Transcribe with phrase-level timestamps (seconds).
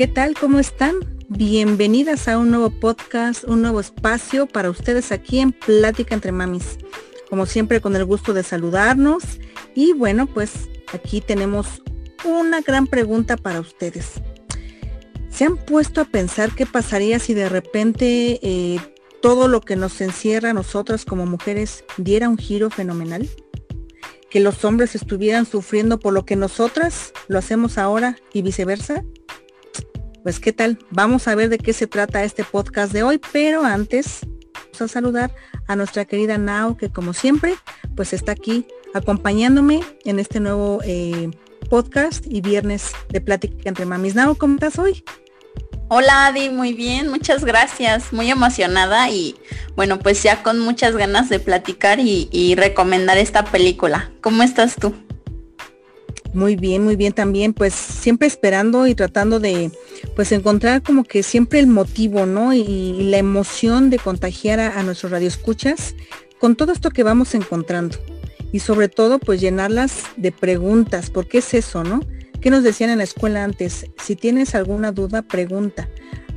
[0.00, 0.32] ¿Qué tal?
[0.32, 0.94] ¿Cómo están?
[1.28, 6.78] Bienvenidas a un nuevo podcast, un nuevo espacio para ustedes aquí en Plática entre Mamis.
[7.28, 9.22] Como siempre con el gusto de saludarnos
[9.74, 11.82] y bueno, pues aquí tenemos
[12.24, 14.12] una gran pregunta para ustedes.
[15.28, 18.80] ¿Se han puesto a pensar qué pasaría si de repente eh,
[19.20, 23.28] todo lo que nos encierra a nosotras como mujeres diera un giro fenomenal?
[24.30, 29.04] ¿Que los hombres estuvieran sufriendo por lo que nosotras lo hacemos ahora y viceversa?
[30.22, 33.64] Pues qué tal, vamos a ver de qué se trata este podcast de hoy, pero
[33.64, 34.20] antes
[34.54, 35.34] vamos a saludar
[35.66, 37.54] a nuestra querida Nao, que como siempre,
[37.96, 41.30] pues está aquí acompañándome en este nuevo eh,
[41.70, 44.14] podcast y viernes de plática entre mamis.
[44.14, 45.02] Nao, ¿cómo estás hoy?
[45.88, 49.36] Hola Adi, muy bien, muchas gracias, muy emocionada y
[49.74, 54.10] bueno, pues ya con muchas ganas de platicar y, y recomendar esta película.
[54.20, 54.94] ¿Cómo estás tú?
[56.32, 59.70] Muy bien, muy bien también, pues siempre esperando y tratando de
[60.14, 62.54] pues encontrar como que siempre el motivo, ¿no?
[62.54, 65.94] Y, la emoción de contagiar a, a nuestros radioescuchas
[66.38, 67.98] con todo esto que vamos encontrando.
[68.52, 72.00] Y sobre todo pues llenarlas de preguntas, porque es eso, ¿no?
[72.40, 73.86] ¿Qué nos decían en la escuela antes?
[74.02, 75.88] Si tienes alguna duda, pregunta.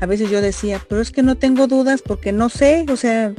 [0.02, 3.34] A veces yo decía, pero es que no tengo dudas porque no sé, o sea,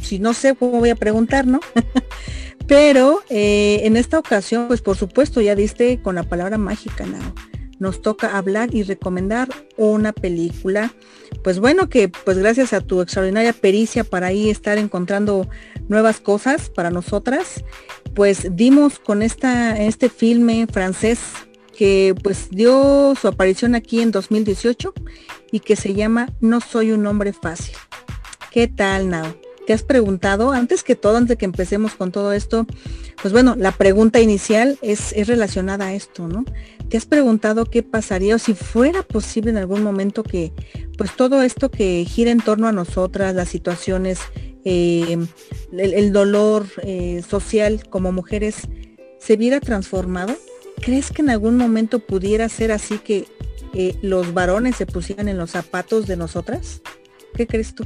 [0.00, 1.60] si no sé, ¿cómo voy a preguntar, no?
[2.66, 7.18] Pero eh, en esta ocasión, pues por supuesto, ya diste con la palabra mágica, ¿no?
[7.78, 10.94] Nos toca hablar y recomendar una película.
[11.42, 15.48] Pues bueno, que pues gracias a tu extraordinaria pericia para ahí estar encontrando
[15.88, 17.64] nuevas cosas para nosotras,
[18.14, 21.18] pues dimos con esta, este filme francés
[21.76, 24.94] que pues dio su aparición aquí en 2018
[25.50, 27.76] y que se llama No soy un hombre fácil.
[28.50, 29.43] ¿Qué tal, Nao?
[29.66, 32.66] ¿Te has preguntado, antes que todo, antes de que empecemos con todo esto,
[33.22, 36.44] pues bueno, la pregunta inicial es, es relacionada a esto, ¿no?
[36.90, 40.52] ¿Te has preguntado qué pasaría o si fuera posible en algún momento que,
[40.98, 44.20] pues todo esto que gira en torno a nosotras, las situaciones,
[44.66, 45.18] eh,
[45.72, 48.68] el, dolor eh, social como mujeres,
[49.18, 50.36] se viera transformado?
[50.82, 53.26] ¿Crees que en algún momento pudiera ser así que
[53.72, 56.82] eh, los varones se pusieran en los zapatos de nosotras?
[57.34, 57.84] ¿Qué crees tú?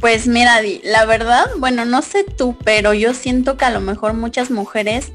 [0.00, 4.12] Pues mira, la verdad, bueno, no sé tú, pero yo siento que a lo mejor
[4.12, 5.12] muchas mujeres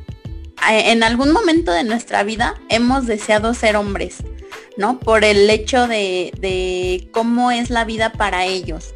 [0.69, 4.17] eh, en algún momento de nuestra vida hemos deseado ser hombres,
[4.77, 4.99] ¿no?
[4.99, 8.93] Por el hecho de, de cómo es la vida para ellos.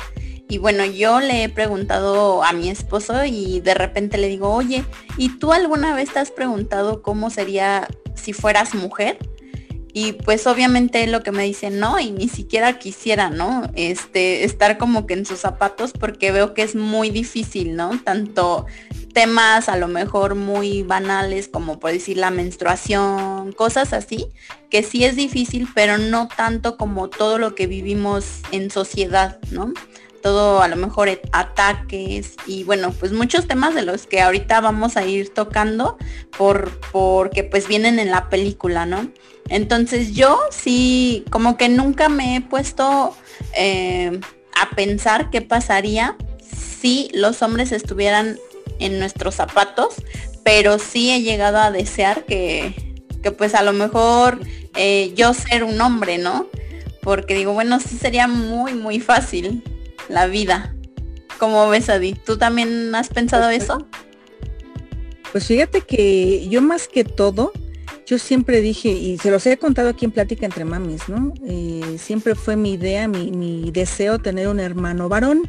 [0.49, 4.83] Y bueno, yo le he preguntado a mi esposo y de repente le digo, oye,
[5.17, 9.17] ¿y tú alguna vez te has preguntado cómo sería si fueras mujer?
[9.95, 13.69] Y pues obviamente lo que me dice, no, y ni siquiera quisiera, ¿no?
[13.75, 18.01] Este, estar como que en sus zapatos porque veo que es muy difícil, ¿no?
[18.03, 18.65] Tanto
[19.13, 24.25] temas a lo mejor muy banales como por decir la menstruación, cosas así,
[24.71, 29.73] que sí es difícil, pero no tanto como todo lo que vivimos en sociedad, ¿no?
[30.23, 34.95] todo a lo mejor ataques y bueno, pues muchos temas de los que ahorita vamos
[34.95, 35.97] a ir tocando
[36.37, 39.11] por porque pues vienen en la película, ¿no?
[39.53, 43.15] Entonces yo sí, como que nunca me he puesto
[43.55, 44.19] eh,
[44.59, 46.17] a pensar qué pasaría
[46.81, 48.39] si los hombres estuvieran
[48.79, 49.93] en nuestros zapatos,
[50.43, 52.73] pero sí he llegado a desear que,
[53.21, 54.39] que pues a lo mejor
[54.75, 56.47] eh, yo ser un hombre, ¿no?
[57.03, 59.63] Porque digo, bueno, sí sería muy, muy fácil
[60.09, 60.73] la vida.
[61.37, 62.15] ¿Cómo ves, Adi?
[62.15, 63.87] ¿Tú también has pensado pues, eso?
[65.31, 67.53] Pues fíjate que yo más que todo,
[68.05, 71.33] yo siempre dije, y se los he contado aquí en Plática entre Mamis, ¿no?
[71.45, 75.43] Eh, siempre fue mi idea, mi, deseo tener un hermano varón.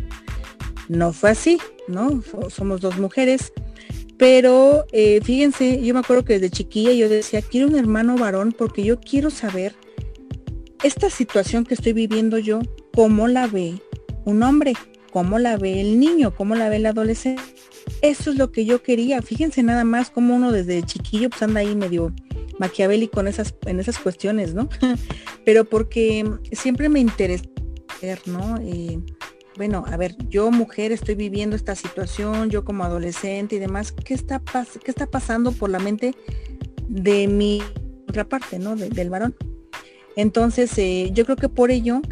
[0.88, 2.22] No fue así, ¿no?
[2.48, 3.52] Somos dos mujeres.
[4.16, 8.54] Pero eh, fíjense, yo me acuerdo que desde chiquilla yo decía, quiero un hermano varón
[8.56, 9.74] porque yo quiero saber
[10.84, 12.60] esta situación que estoy viviendo yo,
[12.94, 13.80] cómo la ve
[14.24, 14.74] un hombre,
[15.10, 17.42] cómo la ve el niño, cómo la ve el adolescente.
[18.04, 19.22] Eso es lo que yo quería.
[19.22, 22.12] Fíjense nada más cómo uno desde chiquillo pues anda ahí medio
[22.58, 24.68] maquiavélico en esas, en esas cuestiones, ¿no?
[25.46, 27.46] Pero porque siempre me interesa
[28.26, 28.58] ¿no?
[28.60, 29.00] Eh,
[29.56, 34.12] bueno, a ver, yo mujer estoy viviendo esta situación, yo como adolescente y demás, ¿qué
[34.12, 34.42] está,
[34.84, 36.14] qué está pasando por la mente
[36.86, 37.62] de mi
[38.06, 38.76] otra parte, ¿no?
[38.76, 39.34] del varón.
[40.14, 42.02] Entonces, eh, yo creo que por ello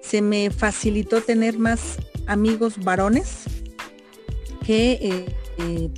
[0.00, 3.44] se me facilitó tener más amigos varones
[4.64, 5.26] que eh,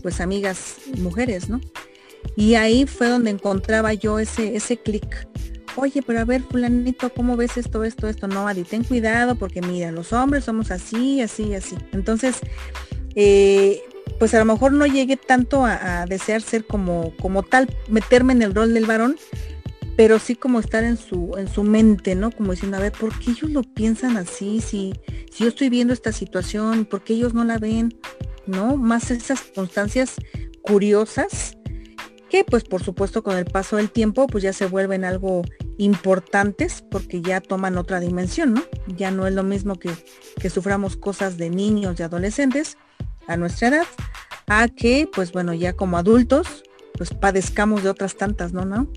[0.02, 1.60] pues amigas mujeres, ¿no?
[2.36, 5.28] Y ahí fue donde encontraba yo ese, ese clic.
[5.76, 8.28] Oye, pero a ver, fulanito, ¿cómo ves esto, esto, esto?
[8.28, 11.76] No, Adi, ten cuidado porque mira, los hombres somos así, así, así.
[11.92, 12.36] Entonces,
[13.16, 13.82] eh,
[14.18, 18.32] pues a lo mejor no llegué tanto a, a, desear ser como, como tal, meterme
[18.32, 19.16] en el rol del varón,
[19.96, 22.30] pero sí como estar en su, en su mente, ¿no?
[22.30, 24.60] Como diciendo, a ver, ¿por qué ellos lo piensan así?
[24.60, 24.94] Si,
[25.32, 27.94] si yo estoy viendo esta situación, ¿por qué ellos no la ven?
[28.46, 28.76] ¿No?
[28.76, 30.14] Más esas circunstancias
[30.62, 31.56] curiosas
[32.30, 35.42] que pues por supuesto con el paso del tiempo pues ya se vuelven algo
[35.78, 38.62] importantes porque ya toman otra dimensión, ¿no?
[38.86, 39.90] Ya no es lo mismo que,
[40.40, 42.76] que suframos cosas de niños y adolescentes
[43.28, 43.86] a nuestra edad,
[44.46, 46.64] a que pues bueno, ya como adultos
[46.96, 48.64] pues padezcamos de otras tantas, ¿no?
[48.64, 48.90] ¿No?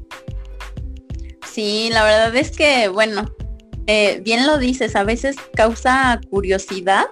[1.46, 3.34] Sí, la verdad es que, bueno,
[3.88, 7.06] eh, bien lo dices, a veces causa curiosidad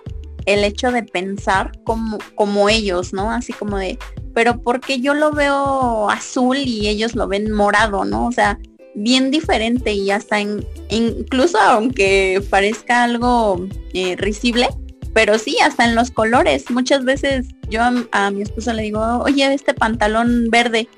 [0.45, 3.31] el hecho de pensar como, como ellos, ¿no?
[3.31, 3.97] Así como de,
[4.33, 8.27] pero porque yo lo veo azul y ellos lo ven morado, ¿no?
[8.27, 8.59] O sea,
[8.95, 14.69] bien diferente y hasta en, incluso aunque parezca algo eh, risible,
[15.13, 16.69] pero sí, hasta en los colores.
[16.69, 17.81] Muchas veces yo
[18.11, 20.89] a, mi esposo le digo, oye, este pantalón verde.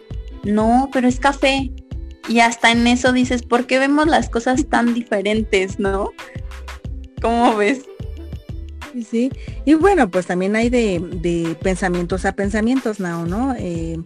[0.43, 1.71] No, pero es café.
[2.27, 6.11] Y hasta en eso dices, ¿por qué vemos las cosas tan diferentes, no?
[7.21, 7.85] ¿Cómo ves?
[9.09, 9.31] Sí,
[9.65, 13.55] y bueno, pues también hay de, pensamientos a pensamientos, ¿no?
[13.57, 13.97] Eh,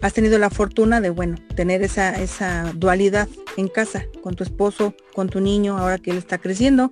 [0.00, 4.94] has tenido la fortuna de, bueno, tener esa, esa dualidad en casa, con tu esposo,
[5.14, 6.90] con tu niño, ahora que él está creciendo,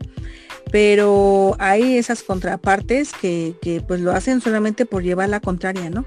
[0.71, 6.05] pero hay esas contrapartes que, que pues lo hacen solamente por llevar la contraria, ¿no?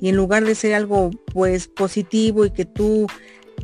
[0.00, 3.06] Y en lugar de ser algo pues positivo y que tú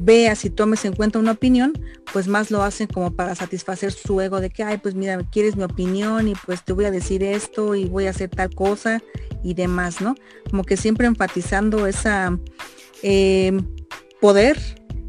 [0.00, 1.72] veas y tomes en cuenta una opinión,
[2.12, 5.56] pues más lo hacen como para satisfacer su ego de que, ay, pues mira, quieres
[5.56, 9.02] mi opinión y pues te voy a decir esto y voy a hacer tal cosa
[9.42, 10.14] y demás, ¿no?
[10.50, 12.38] Como que siempre enfatizando esa
[13.02, 13.52] eh,
[14.20, 14.58] poder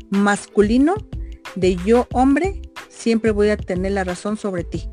[0.09, 0.95] masculino
[1.55, 4.89] de yo hombre, siempre voy a tener la razón sobre ti,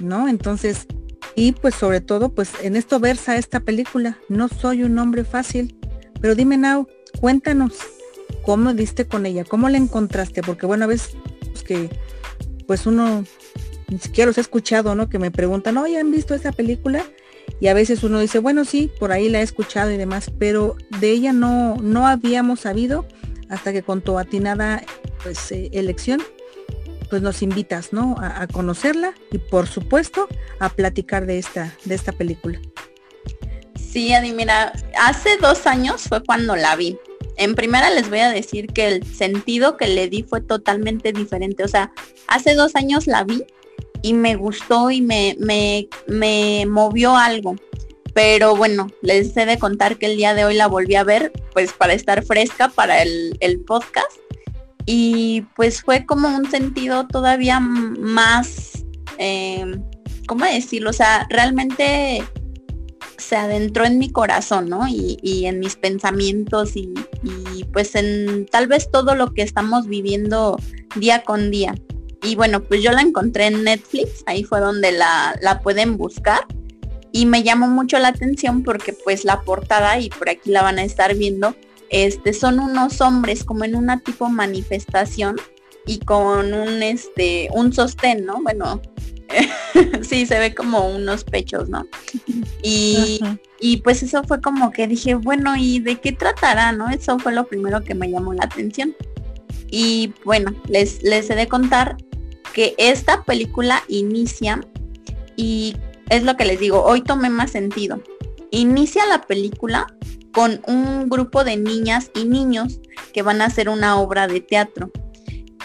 [0.00, 0.28] ¿no?
[0.28, 0.86] Entonces,
[1.34, 5.76] y pues sobre todo, pues en esto versa esta película, no soy un hombre fácil,
[6.20, 6.88] pero dime Now,
[7.20, 7.74] cuéntanos,
[8.46, 9.44] ¿Cómo diste con ella?
[9.44, 10.40] ¿Cómo la encontraste?
[10.40, 11.16] Porque bueno, a veces
[11.66, 11.90] que
[12.68, 13.24] pues uno
[13.88, 15.08] ni siquiera los he escuchado, ¿no?
[15.08, 17.04] Que me preguntan, oye, ¿han visto esa película?
[17.60, 20.76] Y a veces uno dice, bueno, sí, por ahí la he escuchado y demás, pero
[21.00, 23.04] de ella no, no habíamos sabido
[23.48, 24.84] hasta que con tu atinada
[25.24, 26.22] pues, eh, elección,
[27.10, 28.14] pues nos invitas, ¿no?
[28.18, 30.28] A, a, conocerla y por supuesto
[30.60, 32.60] a platicar de esta, de esta película.
[33.74, 36.96] Sí, Adi, mira, hace dos años fue cuando la vi.
[37.36, 41.64] En primera les voy a decir que el sentido que le di fue totalmente diferente.
[41.64, 41.92] O sea,
[42.28, 43.44] hace dos años la vi
[44.02, 47.56] y me gustó y me, me, me movió algo.
[48.14, 51.32] Pero bueno, les he de contar que el día de hoy la volví a ver,
[51.52, 54.10] pues para estar fresca para el, el podcast.
[54.86, 58.84] Y pues fue como un sentido todavía más,
[59.18, 59.76] eh,
[60.26, 60.90] ¿cómo decirlo?
[60.90, 62.24] O sea, realmente
[63.18, 64.86] se adentró en mi corazón, ¿no?
[64.88, 66.94] Y, en mis pensamientos y,
[67.72, 70.58] pues en tal vez todo lo que estamos viviendo
[70.94, 71.74] día con día.
[72.22, 76.46] Y bueno, pues yo la encontré en Netflix, ahí fue donde la, la pueden buscar.
[77.12, 80.78] Y me llamó mucho la atención porque pues la portada, y por aquí la van
[80.78, 81.54] a estar viendo,
[81.88, 85.36] este, son unos hombres como en una tipo manifestación
[85.86, 88.42] y con un este un sostén, ¿no?
[88.42, 88.82] Bueno,
[90.02, 91.86] sí, se ve como unos pechos, ¿no?
[92.62, 93.20] Y,
[93.60, 96.88] y, pues eso fue como que dije, bueno, ¿y de qué tratará, no?
[96.88, 98.94] Eso fue lo primero que me llamó la atención.
[99.70, 101.96] Y bueno, les, les he de contar
[102.54, 104.60] que esta película inicia
[105.36, 105.76] y
[106.08, 108.00] es lo que les digo, hoy tomé más sentido.
[108.50, 109.86] Inicia la película
[110.32, 112.80] con un grupo de niñas y niños
[113.12, 114.90] que van a hacer una obra de teatro.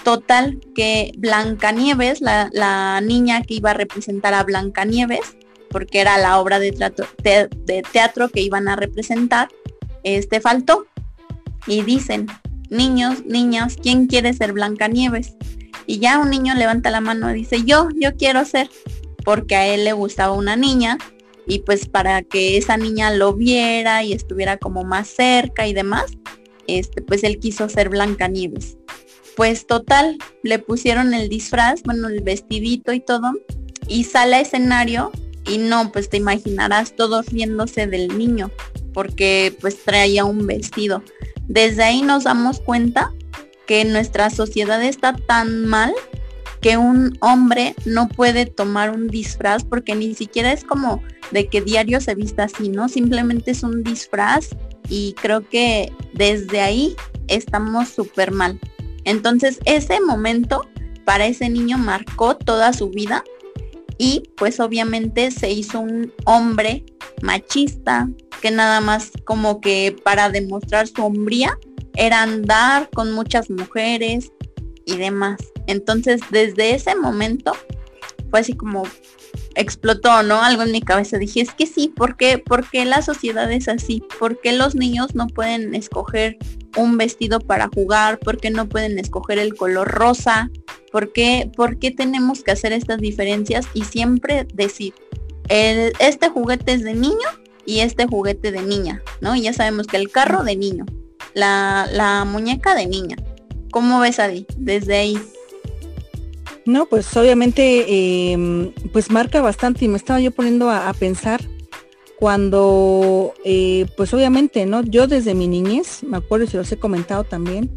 [0.03, 5.38] Total, que Blancanieves, la, la niña que iba a representar a Blancanieves,
[5.72, 9.50] porque era la obra de teatro, de, teatro que iban a representar,
[10.03, 10.86] este faltó.
[11.67, 12.27] Y dicen,
[12.70, 15.36] niños, niñas, ¿quién quiere ser Blancanieves?
[15.88, 18.70] Y ya un niño levanta la mano y dice, yo, yo quiero ser,
[19.24, 20.98] porque a él le gustaba una niña
[21.48, 26.12] y pues para que esa niña lo viera y estuviera como más cerca y demás,
[26.67, 28.77] este, pues él quiso ser Blancanieves.
[29.35, 33.31] Pues total, le pusieron el disfraz, bueno, el vestidito y todo,
[33.88, 35.11] y sale a escenario
[35.47, 38.51] y no, pues te imaginarás todos riéndose del niño,
[38.93, 41.03] porque pues traía un vestido.
[41.47, 43.11] Desde ahí nos damos cuenta
[43.65, 45.93] que nuestra sociedad está tan mal
[46.61, 51.61] que un hombre no puede tomar un disfraz porque ni siquiera es como de que
[51.61, 52.88] diario se vista así, ¿no?
[52.88, 54.50] Simplemente es un disfraz
[54.88, 56.95] y creo que desde ahí
[57.27, 58.59] estamos súper mal.
[59.03, 60.67] Entonces ese momento
[61.05, 63.24] para ese niño marcó toda su vida
[63.98, 66.86] y pues obviamente se hizo un hombre
[67.22, 68.10] machista
[68.41, 71.58] que nada más como que para demostrar su hombría
[71.96, 74.31] era andar con muchas mujeres
[74.86, 75.39] y demás.
[75.67, 77.53] Entonces, desde ese momento
[78.29, 78.84] fue así como
[79.55, 80.41] explotó, ¿no?
[80.41, 81.17] Algo en mi cabeza.
[81.17, 84.03] Dije, es que sí, ¿por qué, ¿por qué la sociedad es así?
[84.20, 86.38] ¿Por qué los niños no pueden escoger
[86.77, 88.20] un vestido para jugar?
[88.20, 90.50] ¿Por qué no pueden escoger el color rosa?
[90.91, 94.93] ¿Por qué, por qué tenemos que hacer estas diferencias y siempre decir,
[95.48, 97.27] el, este juguete es de niño
[97.65, 99.36] y este juguete de niña, ¿no?
[99.36, 100.86] Y ya sabemos que el carro de niño,
[101.34, 103.17] la, la muñeca de niña.
[103.72, 104.46] ¿Cómo ves, Adi?
[104.58, 105.22] Desde ahí.
[106.65, 111.41] No, pues obviamente em, pues marca bastante y me estaba yo poniendo a, pensar
[112.19, 114.83] cuando eh, pues obviamente, ¿no?
[114.83, 117.71] Yo desde mi niñez, me acuerdo si los he comentado también,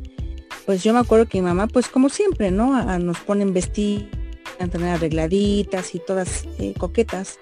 [0.67, 2.99] pues yo me acuerdo que mi mamá pues como siempre, ¿no?
[2.99, 4.11] nos ponen vestir,
[4.71, 7.39] tener arregladitas y todas eh, coquetas.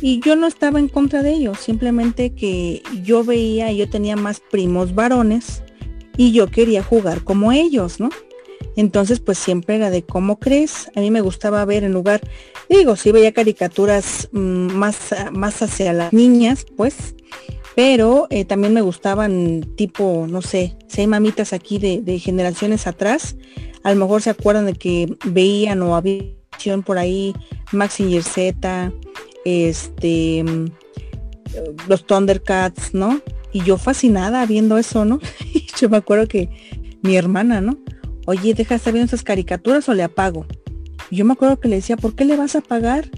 [0.00, 4.16] Y yo no estaba en contra de ellos, simplemente que yo veía, y yo tenía
[4.16, 5.62] más primos varones
[6.16, 8.10] y yo quería jugar como ellos, ¿no?
[8.76, 10.90] Entonces, pues siempre era de cómo crees.
[10.94, 12.20] A mí me gustaba ver en lugar,
[12.68, 14.98] digo, sí veía caricaturas mm, más,
[15.32, 17.14] más hacia las niñas, pues,
[17.74, 23.36] pero eh, también me gustaban tipo, no sé, si hay mamitas aquí de, generaciones atrás,
[23.82, 26.22] a lo mejor se acuerdan de que veían o había
[26.84, 27.34] por ahí
[27.72, 28.92] Max y Z,
[29.44, 30.66] este, mm,
[31.86, 33.20] los Thundercats, ¿no?
[33.52, 35.20] Y yo fascinada viendo eso, ¿no?
[35.80, 36.48] yo me acuerdo que
[37.02, 37.78] mi hermana, ¿no?
[38.26, 40.46] Oye, deja de estar viendo esas caricaturas o le apago.
[41.10, 43.08] yo me acuerdo que le decía, ¿por qué le vas a pagar?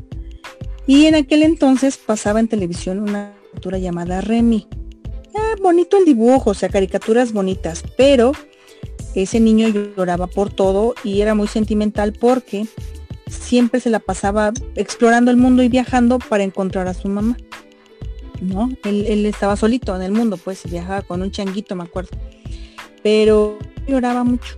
[0.87, 4.69] Y en aquel entonces pasaba en televisión una caricatura llamada Remy.
[5.35, 8.33] Ah, bonito el dibujo, o sea, caricaturas bonitas, pero
[9.15, 12.67] ese niño lloraba por todo y era muy sentimental porque
[13.29, 17.37] siempre se la pasaba explorando el mundo y viajando para encontrar a su mamá.
[18.41, 18.71] ¿No?
[18.85, 22.11] Él, él estaba solito en el mundo, pues viajaba con un changuito, me acuerdo.
[23.03, 24.55] Pero lloraba mucho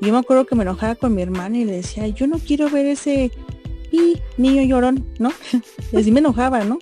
[0.00, 2.70] yo me acuerdo que me enojaba con mi hermana y le decía, yo no quiero
[2.70, 3.30] ver ese
[3.92, 5.32] y niño llorón, ¿no?
[5.92, 6.78] y así me enojaba, ¿no?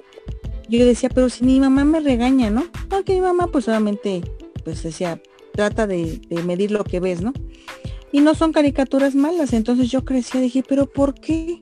[0.69, 2.67] Yo decía, pero si mi mamá me regaña, ¿no?
[2.91, 4.23] Aunque mi mamá pues solamente,
[4.65, 5.21] pues decía,
[5.53, 7.33] trata de, medir lo que ves, ¿no?
[8.13, 11.59] Y no son caricaturas malas, entonces yo crecía, dije, pero ¿por qué?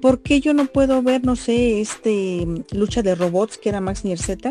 [0.00, 4.02] ¿Por qué yo no puedo ver, no sé, este lucha de robots que era Max
[4.02, 4.50] Z?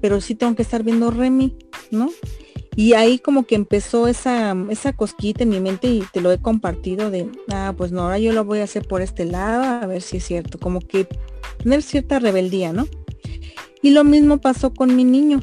[0.00, 1.56] Pero sí tengo que estar viendo Remy,
[1.90, 2.10] ¿no?
[2.76, 6.38] Y ahí como que empezó esa, esa cosquita en mi mente y te lo he
[6.38, 9.86] compartido de, ah, pues no, ahora yo lo voy a hacer por este lado, a
[9.86, 11.08] ver si es cierto, como que
[11.62, 12.86] tener cierta rebeldía, ¿no?
[13.82, 15.40] Y lo mismo pasó con mi niño,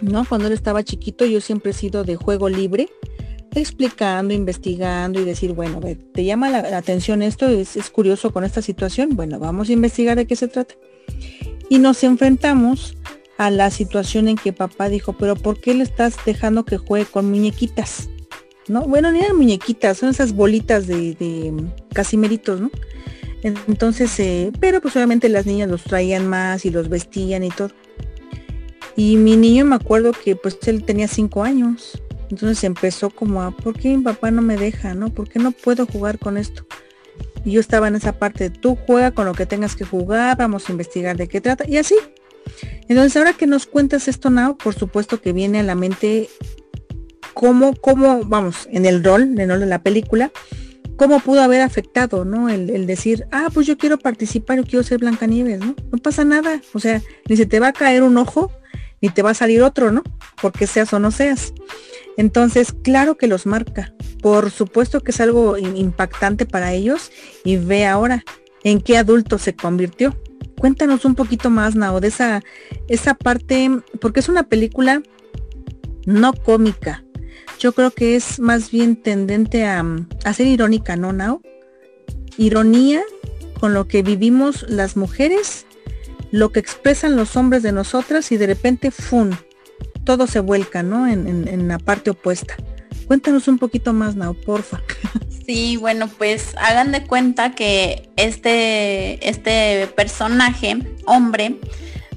[0.00, 0.24] ¿no?
[0.24, 2.88] Cuando él estaba chiquito yo siempre he sido de juego libre,
[3.54, 7.48] explicando, investigando y decir, bueno, ¿te llama la, atención esto?
[7.48, 9.10] ¿Es, ¿Es curioso con esta situación?
[9.14, 10.74] Bueno, vamos a investigar de qué se trata.
[11.68, 12.96] Y nos enfrentamos
[13.40, 17.06] a la situación en que papá dijo, pero ¿por qué le estás dejando que juegue
[17.06, 18.10] con muñequitas?
[18.68, 18.82] ¿No?
[18.82, 21.54] Bueno, ni eran muñequitas, son esas bolitas de, de
[21.94, 22.70] casimeritos, ¿no?
[23.42, 27.70] Entonces, eh, pero pues obviamente las niñas los traían más y los vestían y todo.
[28.94, 31.98] Y mi niño me acuerdo que pues él tenía cinco años.
[32.30, 34.92] Entonces empezó como a, ¿por qué mi papá no me deja?
[34.92, 35.08] ¿No?
[35.08, 36.66] ¿Por qué no puedo jugar con esto?
[37.46, 40.68] Y yo estaba en esa parte, tú juega con lo que tengas que jugar, vamos
[40.68, 41.66] a investigar de qué trata.
[41.66, 41.94] Y así,
[42.88, 46.28] entonces, ahora que nos cuentas esto, Nao, por supuesto que viene a la mente
[47.34, 50.32] cómo, cómo, vamos, en el rol, en el de la película,
[50.96, 52.48] cómo pudo haber afectado, ¿no?
[52.48, 55.74] El, decir, ah, pues yo quiero participar, yo quiero ser Blancanieves, ¿no?
[55.90, 58.50] No pasa nada, o sea, ni se te va a caer un ojo,
[59.00, 60.02] ni te va a salir otro, ¿no?
[60.42, 61.54] Porque seas o no seas.
[62.16, 63.94] Entonces, claro que los marca.
[64.20, 67.10] Por supuesto que es algo impactante para ellos
[67.44, 68.24] y ve ahora
[68.62, 70.14] en qué adulto se convirtió.
[70.60, 72.42] Cuéntanos un poquito más, Nao, de esa,
[72.86, 75.02] esa parte, porque es una película
[76.04, 77.02] no cómica.
[77.58, 79.82] Yo creo que es más bien tendente a,
[80.34, 81.40] ser irónica, ¿no, Nao?
[82.36, 83.00] Ironía
[83.58, 85.64] con lo que vivimos las mujeres,
[86.30, 89.34] lo que expresan los hombres de nosotras y de repente, ¡fun!
[90.04, 91.08] Todo se vuelca, ¿no?
[91.08, 92.56] En la parte opuesta.
[93.10, 94.80] Cuéntanos un poquito más, Nao, porfa.
[95.44, 101.56] Sí, bueno, pues hagan de cuenta que este, este personaje, hombre,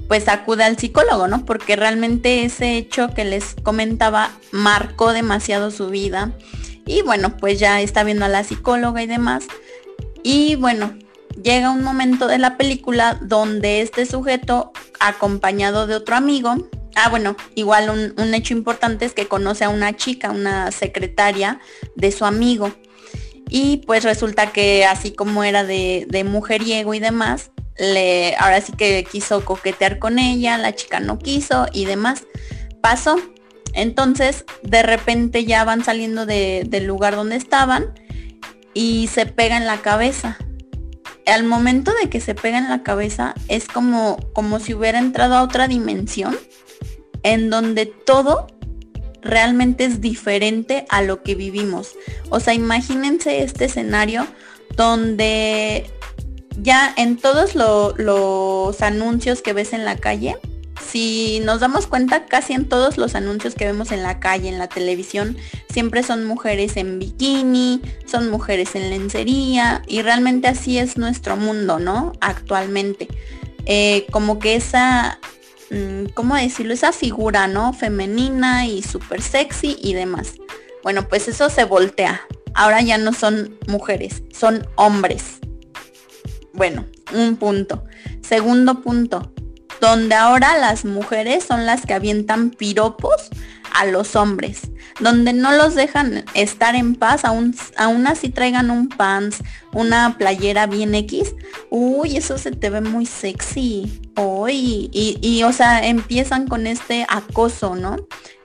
[0.06, 1.44] pues acude al psicólogo, ¿no?
[1.44, 6.30] Porque realmente ese hecho que les comentaba marcó demasiado su vida.
[6.86, 9.46] Y bueno, pues ya está viendo a la psicóloga y demás.
[10.22, 10.94] Y bueno,
[11.42, 14.70] llega un momento de la película donde este sujeto,
[15.00, 16.54] acompañado de otro amigo,
[16.96, 21.60] ah, bueno, igual un, un hecho importante es que conoce a una chica, una secretaria
[21.96, 22.72] de su amigo
[23.48, 28.72] y pues resulta que así como era de, de mujeriego y demás, le, ahora sí
[28.72, 32.24] que quiso coquetear con ella, la chica no quiso y demás.
[32.80, 33.16] Pasó.
[33.72, 37.92] Entonces, de repente ya van saliendo del lugar donde estaban
[38.72, 40.38] y se pega en la cabeza.
[41.26, 45.34] Al momento de que se pega en la cabeza es como, como si hubiera entrado
[45.34, 46.36] a otra dimensión
[47.24, 48.46] en donde todo
[49.20, 51.96] realmente es diferente a lo que vivimos.
[52.30, 54.26] O sea, imagínense este escenario
[54.76, 55.90] donde
[56.60, 60.36] ya en todos los anuncios que ves en la calle,
[60.80, 64.58] si nos damos cuenta, casi en todos los anuncios que vemos en la calle, en
[64.58, 65.36] la televisión,
[65.72, 71.78] siempre son mujeres en bikini, son mujeres en lencería y realmente así es nuestro mundo,
[71.78, 72.12] ¿no?
[72.20, 73.08] Actualmente.
[73.66, 75.18] Eh, como que esa,
[76.14, 76.74] ¿cómo decirlo?
[76.74, 77.72] Esa figura, ¿no?
[77.72, 80.34] Femenina y súper sexy y demás.
[80.82, 82.20] Bueno, pues eso se voltea.
[82.54, 85.38] Ahora ya no son mujeres, son hombres.
[86.52, 87.84] Bueno, un punto.
[88.22, 89.32] Segundo punto,
[89.80, 93.30] donde ahora las mujeres son las que avientan piropos
[93.74, 98.88] a los hombres, donde no los dejan estar en paz, aún, aún así traigan un
[98.88, 101.34] pants, una playera bien X,
[101.70, 107.04] uy, eso se te ve muy sexy, uy, y, y o sea, empiezan con este
[107.08, 107.96] acoso, ¿no?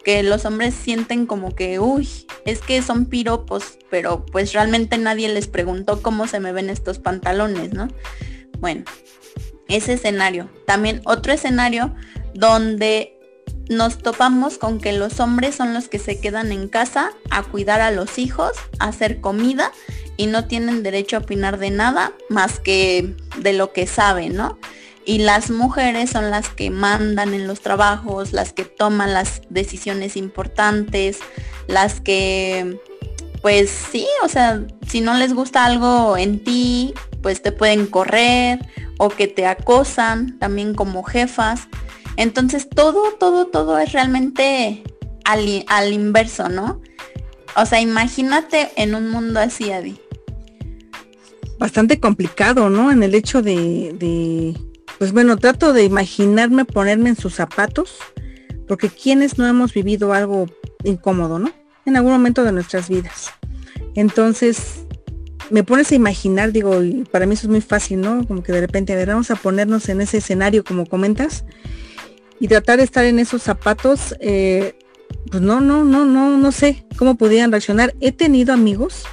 [0.03, 2.09] Que los hombres sienten como que, uy,
[2.45, 6.97] es que son piropos, pero pues realmente nadie les preguntó cómo se me ven estos
[6.97, 7.87] pantalones, ¿no?
[8.59, 8.83] Bueno,
[9.67, 10.49] ese escenario.
[10.65, 11.93] También otro escenario
[12.33, 13.18] donde
[13.69, 17.81] nos topamos con que los hombres son los que se quedan en casa a cuidar
[17.81, 19.71] a los hijos, a hacer comida
[20.17, 24.57] y no tienen derecho a opinar de nada más que de lo que saben, ¿no?
[25.05, 30.17] Y las mujeres son las que mandan en los trabajos, las que toman las decisiones
[30.17, 31.19] importantes,
[31.67, 32.79] las que,
[33.41, 38.59] pues sí, o sea, si no les gusta algo en ti, pues te pueden correr
[38.97, 41.67] o que te acosan también como jefas.
[42.19, 44.83] Entonces todo, todo, todo es realmente
[45.23, 46.81] al, inverso, ¿no?
[47.55, 49.97] O sea, imagínate en un mundo así, Adi.
[51.57, 52.91] Bastante complicado, ¿no?
[52.91, 54.53] En el hecho de, de,
[54.97, 57.95] pues bueno, trato de imaginarme ponerme en sus zapatos,
[58.67, 60.47] porque quienes no hemos vivido algo
[60.83, 61.53] incómodo, ¿no?
[61.85, 63.31] En algún momento de nuestras vidas.
[63.95, 64.83] Entonces,
[65.51, 66.73] me pones a imaginar, digo,
[67.11, 68.27] para mí eso es muy fácil, ¿no?
[68.27, 71.45] Como que de repente, a ver, vamos a ponernos en ese escenario, como comentas,
[72.39, 74.75] y tratar de estar en esos zapatos, eh,
[75.29, 77.93] pues no, no, no, no, no sé cómo podrían reaccionar.
[77.99, 79.03] He tenido amigos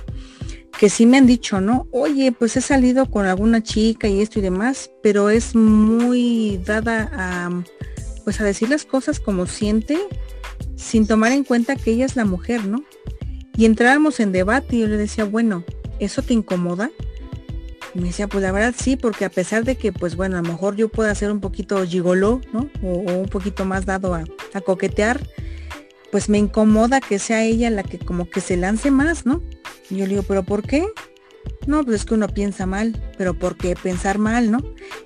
[0.78, 1.88] que sí me han dicho, ¿no?
[1.90, 7.10] Oye, pues he salido con alguna chica y esto y demás, pero es muy dada
[7.14, 7.64] a,
[8.24, 9.98] pues a decir las cosas como siente,
[10.76, 12.84] sin tomar en cuenta que ella es la mujer, ¿no?
[13.56, 15.64] Y entrábamos en debate y yo le decía, bueno,
[15.98, 16.90] ¿eso te incomoda?
[17.96, 20.48] Me decía, pues la verdad sí, porque a pesar de que, pues bueno, a lo
[20.48, 22.68] mejor yo pueda ser un poquito gigoló, ¿no?
[22.82, 24.24] O, un poquito más dado a,
[24.64, 25.20] coquetear,
[26.10, 29.42] pues me incomoda que sea ella la que como que se lance más, ¿no?
[29.90, 30.86] Y yo le digo, ¿pero por qué?
[31.66, 34.58] No, pues es que uno piensa mal, pero ¿por qué pensar mal, no?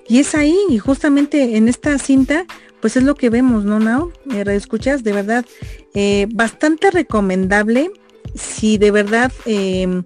[0.07, 2.45] Y es ahí, y justamente en esta cinta,
[2.79, 4.11] pues es lo que vemos, ¿no, Nao?
[4.33, 5.45] Eh, escuchas, de verdad,
[5.93, 7.91] eh, bastante recomendable
[8.35, 9.31] si de verdad...
[9.45, 10.01] Eh,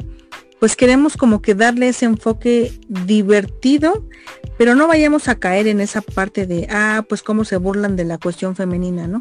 [0.60, 4.06] pues queremos como que darle ese enfoque divertido,
[4.58, 8.06] pero no vayamos a caer en esa parte de, ah, pues cómo se burlan de
[8.06, 9.20] la cuestión femenina, ¿no?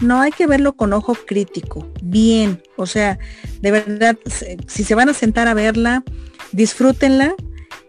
[0.00, 3.18] No, hay que verlo con ojo crítico, bien, o sea,
[3.60, 4.18] de verdad,
[4.66, 6.04] si se van a sentar a verla,
[6.52, 7.34] disfrútenla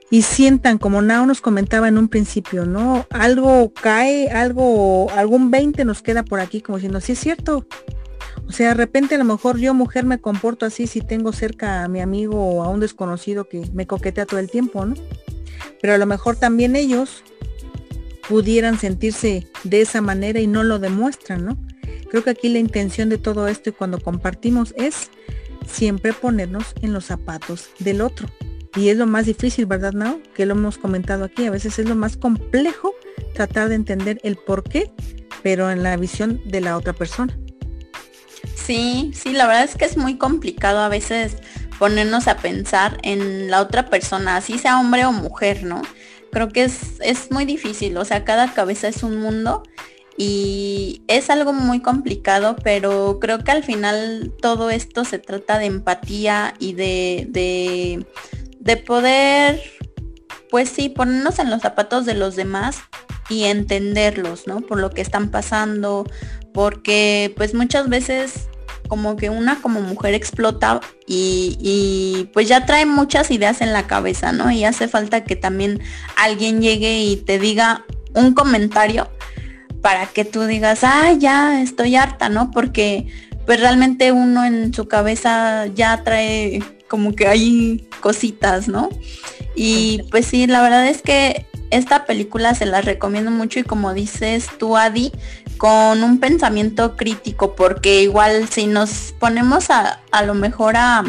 [0.10, 3.06] y sientan, como Nao nos comentaba en un principio, ¿no?
[3.10, 7.66] Algo cae, algo, algún 20 nos queda por aquí, como diciendo, sí es cierto,
[8.48, 11.84] o sea, de repente a lo mejor yo mujer me comporto así si tengo cerca
[11.84, 14.96] a mi amigo o a un desconocido que me coquetea todo el tiempo, ¿no?
[15.82, 17.24] Pero a lo mejor también ellos
[18.28, 21.58] pudieran sentirse de esa manera y no lo demuestran, ¿no?
[22.10, 25.10] Creo que aquí la intención de todo esto y cuando compartimos es
[25.68, 28.28] siempre ponernos en los zapatos del otro.
[28.76, 30.20] Y es lo más difícil, ¿verdad, no?
[30.34, 31.46] Que lo hemos comentado aquí.
[31.46, 32.94] A veces es lo más complejo
[33.34, 34.92] tratar de entender el por qué,
[35.44, 37.38] pero en la visión de la otra persona.
[38.56, 41.38] Sí, sí, la verdad es que es muy complicado a veces
[41.78, 45.82] ponernos a pensar en la otra persona, así sea hombre o mujer, ¿no?
[46.32, 49.64] Creo que es, es muy difícil, o sea, cada cabeza es un mundo
[50.18, 55.66] y es algo muy complicado, pero creo que al final todo esto se trata de
[55.66, 58.06] empatía y de, de,
[58.60, 59.62] de poder,
[60.50, 62.78] pues sí, ponernos en los zapatos de los demás
[63.30, 64.62] y entenderlos, ¿no?
[64.62, 66.06] Por lo que están pasando,
[66.56, 68.48] porque pues muchas veces
[68.88, 74.32] como que una como mujer explota y, pues ya trae muchas ideas en la cabeza,
[74.32, 74.50] ¿no?
[74.52, 75.82] Y hace falta que también
[76.16, 79.10] alguien llegue y te diga un comentario
[79.82, 82.52] para que tú digas, ah, ya estoy harta, ¿no?
[82.52, 83.08] Porque
[83.46, 88.90] pues realmente uno en su cabeza ya trae como que hay cositas, ¿no?
[89.58, 93.94] Y pues sí, la verdad es que esta película se la recomiendo mucho y como
[93.94, 95.12] dices tú, Adi,
[95.58, 101.04] con un pensamiento crítico, porque igual si nos ponemos a, a lo mejor a,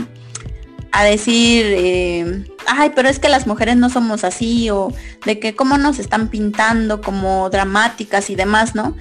[0.92, 4.92] a decir, eh, ay, pero es que las mujeres no somos así, o
[5.24, 8.96] de que cómo nos están pintando como dramáticas y demás, ¿no?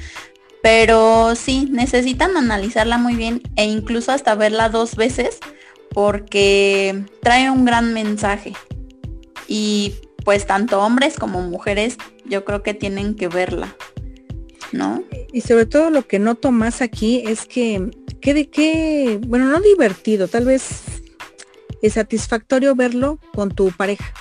[0.62, 5.38] Pero sí, necesitan analizarla muy bien e incluso hasta verla dos veces
[5.90, 8.54] porque trae un gran mensaje.
[9.48, 13.76] Y pues tanto hombres como mujeres yo creo que tienen que verla,
[14.72, 15.04] ¿no?
[15.32, 20.28] Y sobre todo lo que noto más aquí es que, que de bueno, no divertido,
[20.28, 20.82] tal vez
[21.82, 24.14] es satisfactorio verlo con tu pareja,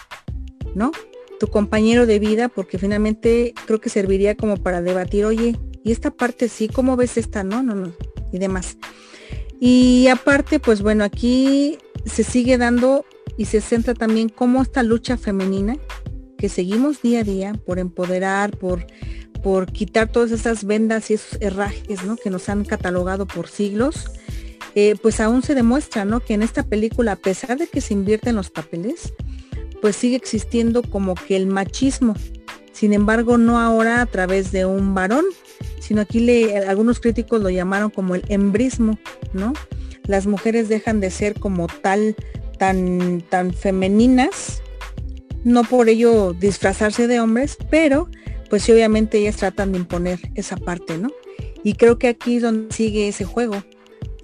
[0.75, 0.93] ¿no?
[1.41, 6.11] Tu compañero de vida, porque finalmente creo que serviría como para debatir, oye, y esta
[6.11, 7.45] parte sí, ¿cómo ves esta?
[7.45, 7.93] No, no, no,
[8.33, 8.77] y demás.
[9.61, 13.05] Y aparte, pues bueno, aquí se sigue dando
[13.37, 15.77] y se centra también cómo esta lucha femenina
[16.39, 18.87] que seguimos día a día por empoderar, por,
[19.45, 22.17] por quitar todas esas vendas y esos herrajes ¿no?
[22.17, 24.11] que nos han catalogado por siglos,
[24.75, 26.21] eh, pues aún se demuestra ¿no?
[26.21, 29.13] que en esta película, a pesar de que se invierten los papeles,
[29.83, 32.15] pues sigue existiendo como que el machismo.
[32.73, 35.27] Sin embargo, no ahora a través de un varón,
[35.79, 38.99] sino aquí algunos críticos lo llamaron como el embrismo,
[39.35, 39.53] ¿no?
[40.07, 42.17] Las mujeres dejan de ser como tal,
[42.59, 44.63] tan, tan femeninas,
[45.45, 48.09] no por ello disfrazarse de hombres, pero
[48.51, 51.11] pues sí, obviamente ellas tratan de imponer esa parte, ¿no?
[51.63, 53.63] Y creo que aquí es donde sigue ese juego.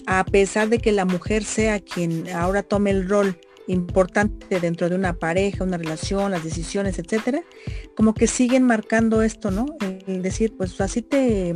[0.06, 4.96] A pesar de que la mujer sea quien ahora tome el rol importante dentro de
[4.96, 7.42] una pareja, una relación, las decisiones, etcétera,
[7.96, 9.66] como que siguen marcando esto, ¿no?
[10.06, 11.54] El decir, pues así te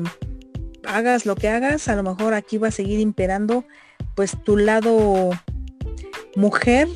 [0.87, 3.65] hagas lo que hagas, a lo mejor aquí va a seguir imperando
[4.15, 5.31] pues tu lado
[6.37, 6.89] mujer,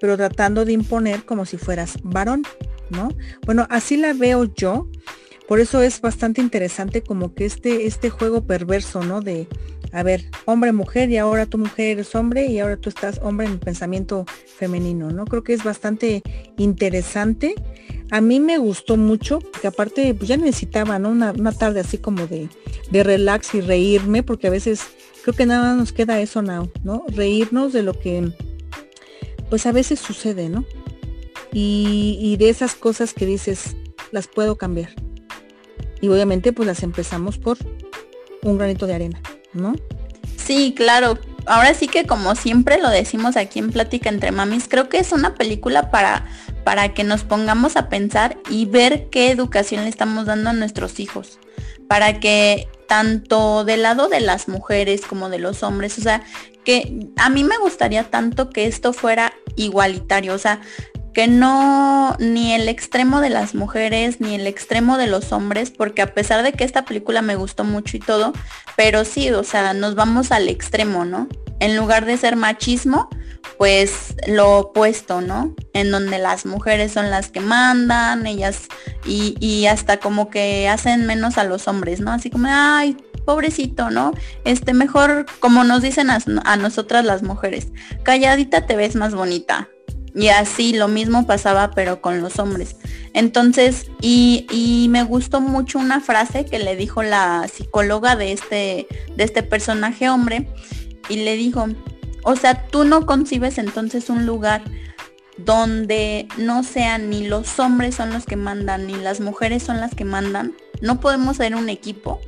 [0.00, 2.42] pero tratando de imponer como si fueras varón,
[2.90, 3.08] ¿no?
[3.46, 4.88] Bueno, así la veo yo.
[5.48, 9.20] Por eso es bastante interesante como que este, este juego perverso, ¿no?
[9.20, 9.48] De,
[9.92, 13.46] a ver, hombre, mujer, y ahora tu mujer eres hombre, y ahora tú estás hombre
[13.46, 14.24] en el pensamiento
[14.56, 15.24] femenino, ¿no?
[15.24, 16.22] Creo que es bastante
[16.56, 17.56] interesante.
[18.12, 21.10] A mí me gustó mucho, porque aparte, pues ya necesitaba, ¿no?
[21.10, 22.48] Una, tarde así como de,
[22.92, 24.82] de relax y reírme, porque a veces
[25.22, 26.70] creo que nada nos queda eso, ¿no?
[26.84, 27.04] ¿no?
[27.08, 28.32] Reírnos de lo que,
[29.48, 30.64] pues a veces sucede, ¿no?
[31.52, 33.76] Y, de esas cosas que dices,
[34.12, 34.90] las puedo cambiar
[36.00, 37.58] y obviamente pues las empezamos por
[38.42, 39.20] un granito de arena,
[39.52, 39.74] ¿no?
[40.36, 41.18] Sí, claro.
[41.46, 45.12] Ahora sí que como siempre lo decimos aquí en Plática entre Mamis, creo que es
[45.12, 46.26] una película para,
[46.64, 51.00] para que nos pongamos a pensar y ver qué educación le estamos dando a nuestros
[51.00, 51.38] hijos.
[51.88, 56.22] Para que tanto del lado de las mujeres como de los hombres, o sea,
[56.64, 60.60] que a mí me gustaría tanto que esto fuera igualitario, o sea,
[61.12, 66.02] que no ni el extremo de las mujeres ni el extremo de los hombres, porque
[66.02, 68.32] a pesar de que esta película me gustó mucho y todo,
[68.76, 71.28] pero sí, o sea, nos vamos al extremo, ¿no?
[71.58, 73.08] En lugar de ser machismo,
[73.58, 75.54] pues lo opuesto, ¿no?
[75.74, 78.68] En donde las mujeres son las que mandan, ellas,
[79.04, 82.12] y, y hasta como que hacen menos a los hombres, ¿no?
[82.12, 82.96] Así como, ay,
[83.26, 84.12] pobrecito, ¿no?
[84.44, 87.68] Este, mejor, como nos dicen a, a nosotras las mujeres,
[88.02, 89.68] calladita te ves más bonita,
[90.14, 92.76] y así lo mismo pasaba pero con los hombres.
[93.14, 99.24] Entonces, y, me gustó mucho una frase que le dijo la psicóloga de este, de
[99.24, 100.48] este personaje hombre
[101.08, 101.66] y le dijo,
[102.24, 104.62] o sea, tú no concibes entonces un lugar
[105.38, 109.94] donde no sean ni los hombres son los que mandan, ni las mujeres son las
[109.94, 110.54] que mandan.
[110.80, 112.20] No podemos ser un equipo.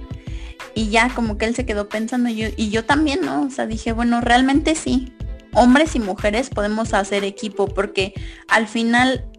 [0.75, 3.43] Y ya como que él se quedó pensando y yo, y yo también, ¿no?
[3.43, 5.13] O sea, dije, bueno, realmente sí
[5.55, 8.15] hombres y mujeres podemos hacer equipo porque
[8.49, 9.33] al final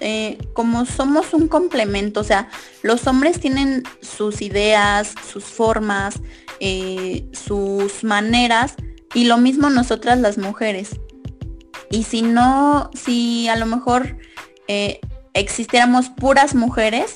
[0.00, 2.48] eh, como somos un complemento, o sea,
[2.82, 6.20] los hombres tienen sus ideas, sus formas,
[6.58, 8.74] eh, sus maneras
[9.14, 11.00] y lo mismo nosotras las mujeres.
[11.90, 14.16] Y si no, si a lo mejor
[14.66, 14.98] eh,
[15.34, 17.12] existiéramos puras mujeres,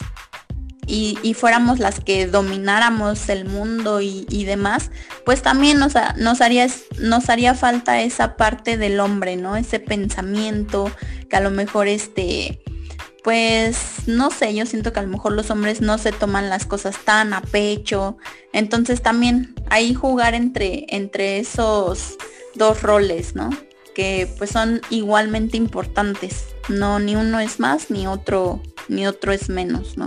[0.87, 4.91] y, fuéramos las que domináramos el mundo y, demás,
[5.25, 6.69] pues también nos, nos, haría,
[6.99, 9.57] nos haría falta esa parte del hombre, ¿no?
[9.57, 10.91] Ese pensamiento
[11.29, 12.63] que a lo mejor este,
[13.25, 16.65] pues no sé, yo siento que a lo mejor los hombres no se toman las
[16.65, 18.17] cosas tan a pecho.
[18.53, 22.17] Entonces también ahí jugar entre, entre esos
[22.55, 23.51] dos roles, ¿no?
[23.97, 26.45] Que pues son igualmente importantes.
[26.69, 30.07] No, ni uno es más, ni otro, ni otro es menos, ¿no?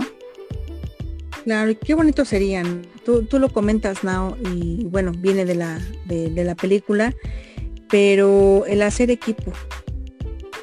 [1.50, 2.82] Claro, qué bonito serían.
[3.04, 7.12] Tú, tú lo comentas, Nao, y bueno, viene de la, de, la película,
[7.88, 9.52] pero el hacer equipo,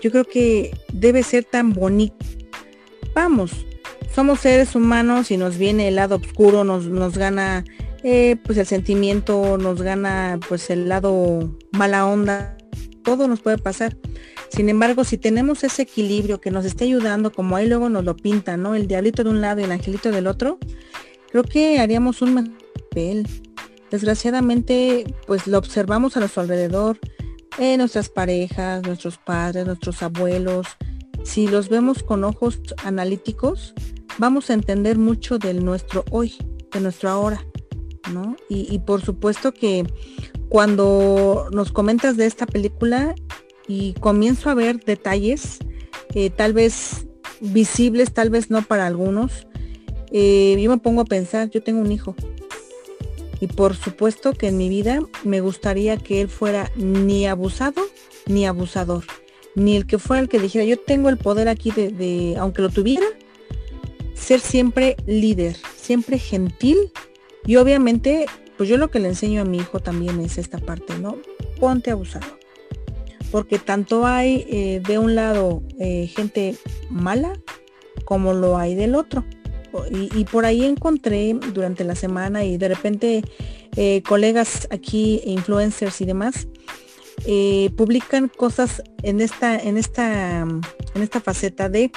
[0.02, 2.16] yo creo que debe ser tan bonito.
[3.14, 3.52] Vamos,
[4.16, 7.66] somos seres humanos y nos viene el lado oscuro, nos, nos gana
[8.02, 12.56] eh, pues el sentimiento, nos gana pues el lado mala onda,
[13.04, 13.98] todo nos puede pasar.
[14.58, 18.16] Sin embargo, si tenemos ese equilibrio que nos esté ayudando, como ahí luego nos lo
[18.16, 18.74] pinta, ¿no?
[18.74, 20.58] El diablito de un lado y el angelito del otro,
[21.30, 23.28] creo que haríamos un papel.
[23.92, 26.98] Desgraciadamente, pues lo observamos a nuestro alrededor,
[27.60, 30.66] en nuestras parejas, nuestros padres, nuestros abuelos.
[31.24, 33.76] Si los vemos con ojos analíticos,
[34.18, 36.34] vamos a entender mucho de nuestro hoy,
[36.72, 37.46] de nuestro ahora,
[38.12, 38.36] ¿no?
[38.50, 39.86] Y por supuesto que
[40.50, 43.14] cuando nos comentas de esta película,
[43.68, 45.60] y comienzo a ver detalles,
[46.14, 47.06] eh, tal vez
[47.42, 49.48] visibles, tal vez no para algunos.
[50.12, 52.16] Eh, yo me pongo a pensar, yo tengo un hijo.
[53.40, 57.84] Y por supuesto que en mi vida me gustaría que él fuera ni abusado
[58.26, 59.04] ni abusador.
[59.54, 62.62] Ni el que fuera el que dijera, yo tengo el poder aquí de, de aunque
[62.62, 63.06] lo tuviera,
[64.14, 66.78] ser siempre líder, siempre gentil.
[67.46, 68.26] Y obviamente,
[68.58, 71.18] pues yo lo que le enseño a mi hijo también es esta parte, ¿no?
[71.60, 72.38] Ponte abusado
[73.38, 76.58] porque tanto hay eh, de un lado eh, gente
[76.90, 77.34] mala
[78.04, 79.26] como lo hay del otro.
[79.92, 83.24] Y, por ahí encontré durante la semana y de repente
[83.76, 86.48] eh, colegas aquí, influencers y demás,
[87.76, 91.92] publican cosas en esta, en esta, en esta faceta de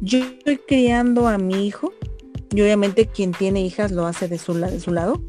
[0.00, 1.92] yo estoy criando a mi hijo
[2.54, 5.22] y obviamente quien tiene hijas lo hace de su, de su lado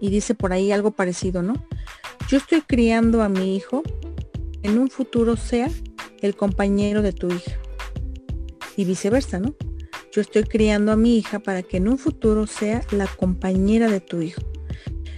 [0.00, 1.54] y dice por ahí algo parecido, ¿no?
[2.28, 3.84] Yo estoy criando a mi hijo
[4.62, 5.70] en un futuro sea
[6.20, 7.58] el compañero de tu hija.
[8.76, 9.54] Y viceversa, ¿no?
[10.12, 14.00] Yo estoy criando a mi hija para que en un futuro sea la compañera de
[14.00, 14.42] tu hijo.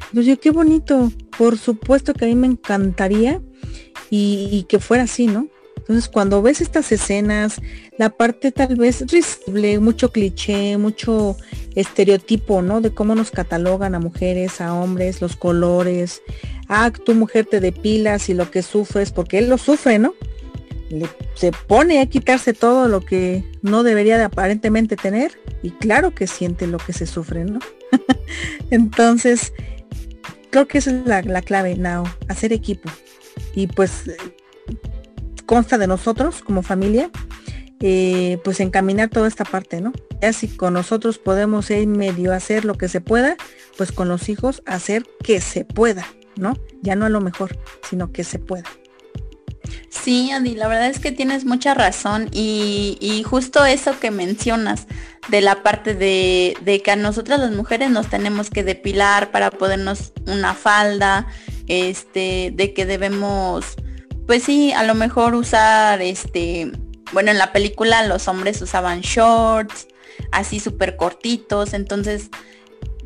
[0.08, 1.12] Entonces, qué bonito.
[1.36, 3.40] Por supuesto que a mí me encantaría
[4.10, 5.48] y, que fuera así, ¿no?
[5.88, 7.62] Entonces, cuando ves estas escenas,
[7.96, 11.34] la parte tal vez risible, mucho cliché, mucho
[11.74, 12.82] estereotipo, ¿no?
[12.82, 16.20] De cómo nos catalogan a mujeres, a hombres, los colores,
[16.68, 20.14] ah, tu mujer te depilas y lo que sufres, porque él lo sufre, ¿no?
[21.34, 26.26] se pone a quitarse todo lo que no debería de aparentemente tener y claro que
[26.26, 27.58] siente lo que se sufre, ¿no?
[28.70, 29.52] Entonces,
[30.50, 32.90] creo que esa es la, clave, Now, hacer equipo.
[33.54, 34.04] Y pues
[35.48, 37.10] consta de nosotros como familia,
[37.80, 39.92] eh, pues encaminar toda esta parte, ¿no?
[40.22, 43.36] Ya si con nosotros podemos en medio hacer lo que se pueda,
[43.76, 46.06] pues con los hijos hacer que se pueda.
[46.38, 46.56] ¿no?
[46.80, 47.58] Ya no a lo mejor,
[47.88, 48.64] sino que se pueda.
[49.90, 54.86] Sí, Andy, la verdad es que tienes mucha razón y, justo eso que mencionas
[55.28, 60.12] de la parte de, que a nosotras las mujeres nos tenemos que depilar para podernos
[60.26, 61.26] una falda,
[61.66, 63.76] este, de que debemos,
[64.28, 66.70] pues sí, a lo mejor usar, este,
[67.14, 69.88] bueno, en la película los hombres usaban shorts,
[70.32, 72.28] así súper cortitos, entonces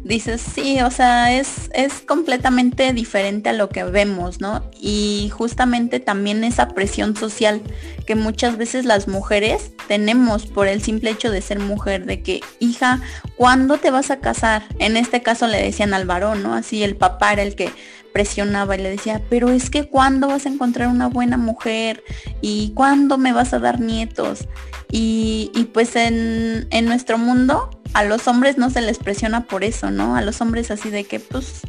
[0.03, 4.69] dices, sí, o sea, es, es completamente diferente a lo que vemos, ¿no?
[4.81, 7.63] Y justamente también esa presión social
[8.05, 12.41] que muchas veces las mujeres tenemos por el simple hecho de ser mujer, de que,
[12.59, 13.01] hija,
[13.37, 14.65] ¿cuándo te vas a casar?
[14.81, 16.55] En este caso le decían al varón, ¿no?
[16.55, 17.71] Así el papá era el que
[18.13, 22.03] presionaba y le decía, pero es que cuándo vas a encontrar una buena mujer
[22.41, 24.47] y cuándo me vas a dar nietos.
[24.91, 29.65] Y, y pues en, en nuestro mundo a los hombres no se les presiona por
[29.65, 30.17] eso, ¿no?
[30.17, 31.63] A los hombres así de que pues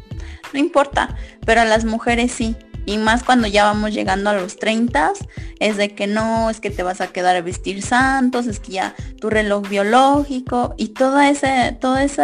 [0.54, 2.56] no importa, pero a las mujeres sí.
[2.86, 5.14] Y más cuando ya vamos llegando a los 30,
[5.60, 8.74] es de que no, es que te vas a quedar a vestir santos, es que
[8.74, 12.24] ya tu reloj biológico y todo ese, todo ese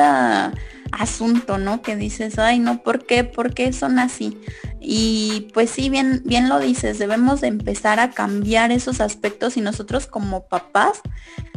[0.99, 1.81] asunto, ¿no?
[1.81, 3.23] Que dices, ay, no, ¿por qué?
[3.23, 4.37] ¿Por qué son así?
[4.81, 9.61] Y pues sí, bien, bien lo dices, debemos de empezar a cambiar esos aspectos y
[9.61, 11.01] nosotros como papás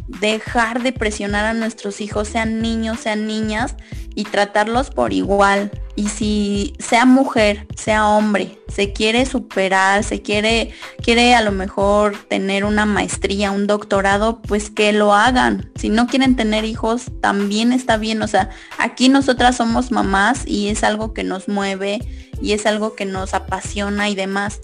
[0.07, 3.77] dejar de presionar a nuestros hijos, sean niños, sean niñas,
[4.15, 5.71] y tratarlos por igual.
[5.95, 10.73] Y si sea mujer, sea hombre, se quiere superar, se quiere,
[11.03, 15.71] quiere a lo mejor tener una maestría, un doctorado, pues que lo hagan.
[15.75, 18.23] Si no quieren tener hijos, también está bien.
[18.23, 18.49] O sea,
[18.79, 22.01] aquí nosotras somos mamás y es algo que nos mueve
[22.41, 24.61] y es algo que nos apasiona y demás.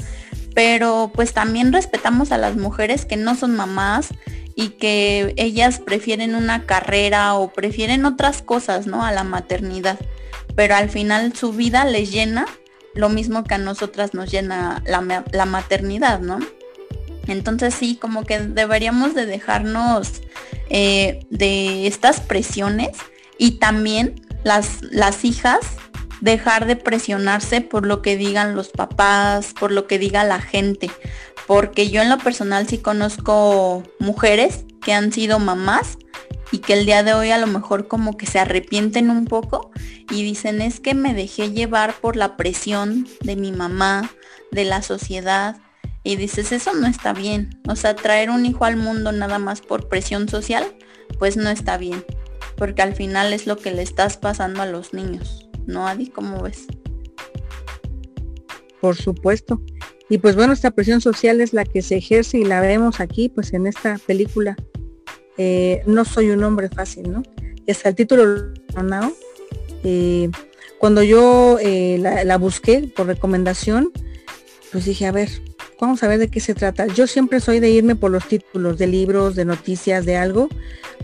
[0.55, 4.09] Pero pues también respetamos a las mujeres que no son mamás
[4.59, 9.05] y que ellas prefieren una carrera o prefieren otras cosas, ¿no?
[9.05, 10.01] A la maternidad.
[10.57, 12.45] Pero al final su vida les llena
[12.93, 16.41] lo mismo que a nosotras nos llena la, maternidad, ¿no?
[17.29, 20.23] Entonces sí, como que deberíamos de dejarnos
[20.71, 22.91] eh, de estas presiones
[23.39, 25.61] Y también las, las hijas
[26.21, 30.91] dejar de presionarse por lo que digan los papás, por lo que diga la gente.
[31.49, 35.97] Porque yo en lo personal sí conozco mujeres que han sido mamás
[36.53, 39.71] y que el día de hoy a lo mejor como que se arrepienten un poco
[40.11, 44.11] y dicen es que me dejé llevar por la presión de mi mamá,
[44.51, 45.57] de la sociedad.
[46.05, 47.61] Y dices, eso no está bien.
[47.67, 50.77] O sea, traer un hijo al mundo nada más por presión social,
[51.19, 52.05] pues no está bien.
[52.59, 55.49] Porque al final es lo que le estás pasando a los niños.
[55.67, 56.09] ¿No, Adi?
[56.09, 56.67] ¿Cómo ves?
[58.83, 59.63] Por supuesto.
[60.09, 63.29] Y pues bueno, esta presión social es la que se ejerce y la vemos aquí,
[63.29, 64.57] pues en esta película
[65.37, 67.23] eh, no soy un hombre fácil, ¿no?
[67.67, 69.13] Es el título, ¿no?
[69.85, 70.31] Eh,
[70.79, 73.93] cuando yo eh, la, busqué por recomendación,
[74.73, 75.29] pues dije, a ver,
[75.81, 76.87] vamos a ver de qué se trata.
[76.87, 80.49] Yo siempre soy de irme por los títulos de libros, de noticias, de algo,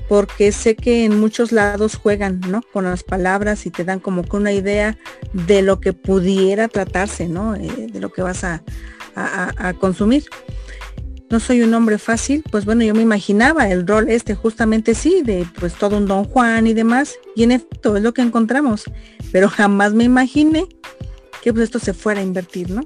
[0.08, 2.62] porque sé que en muchos lados juegan, ¿no?
[2.72, 4.98] Con las palabras y te dan como que una idea
[5.32, 7.52] de lo que pudiera tratarse, ¿no?
[7.52, 8.62] de lo que vas a
[9.80, 10.24] consumir
[11.30, 15.22] no soy un hombre fácil, pues bueno, yo me imaginaba el rol este justamente sí,
[15.24, 18.84] de pues todo un don Juan y demás, y en efecto es lo que encontramos,
[19.32, 20.66] pero jamás me imaginé
[21.42, 22.82] que pues esto se fuera a invertir, ¿no?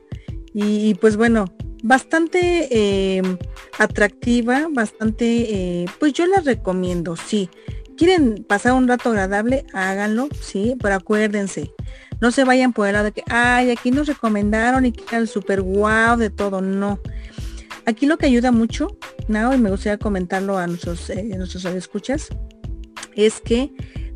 [0.54, 1.44] Y, pues bueno,
[1.82, 3.22] bastante eh,
[3.78, 7.50] atractiva, bastante, eh, pues yo la recomiendo, sí.
[7.96, 9.66] ¿Quieren pasar un rato agradable?
[9.74, 11.70] Háganlo, sí, pero acuérdense,
[12.20, 15.28] no se vayan por el lado de que, ay, aquí nos recomendaron y que el
[15.28, 17.00] super guau de todo, no.
[17.86, 19.54] Aquí lo que ayuda mucho, ¿no?
[19.54, 21.30] y me gustaría comentarlo a nuestros, eh,
[21.74, 22.28] escuchas,
[23.14, 23.72] es que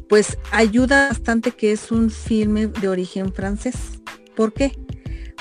[0.08, 3.76] pues ayuda bastante que es un filme de origen francés.
[4.36, 4.78] ¿Por qué?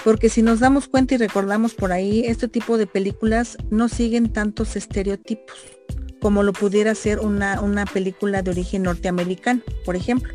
[0.05, 4.31] Porque si nos damos cuenta y recordamos por ahí, este tipo de películas no siguen
[4.31, 5.57] tantos estereotipos
[6.21, 10.31] como lo pudiera ser una, una película de origen norteamericano, por ejemplo.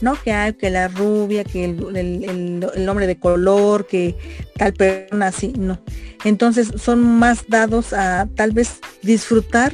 [0.00, 0.20] ¿No?
[0.22, 4.16] Que hay que la rubia, que el, hombre de color, que
[4.56, 5.78] tal persona así, no.
[6.24, 9.72] Entonces son más dados a tal vez disfrutar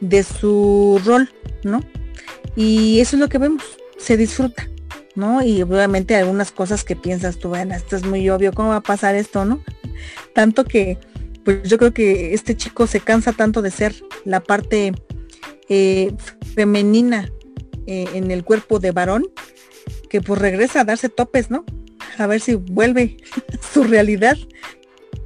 [0.00, 1.30] de su rol,
[1.62, 1.80] ¿no?
[2.54, 3.62] Y eso es lo que vemos,
[3.98, 4.68] se disfruta,
[5.14, 5.42] ¿no?
[5.42, 8.82] Y obviamente algunas cosas que piensas tú, bueno, esto es muy obvio, ¿cómo va a
[8.82, 9.62] pasar esto, no?
[10.34, 10.98] Tanto que,
[11.44, 14.92] pues yo creo que este chico se cansa tanto de ser la parte
[15.68, 16.14] eh,
[16.54, 17.30] femenina
[17.86, 19.26] eh, en el cuerpo de varón,
[20.08, 21.64] que pues regresa a darse topes, ¿no?
[22.18, 23.16] A ver si vuelve
[23.72, 24.36] su realidad.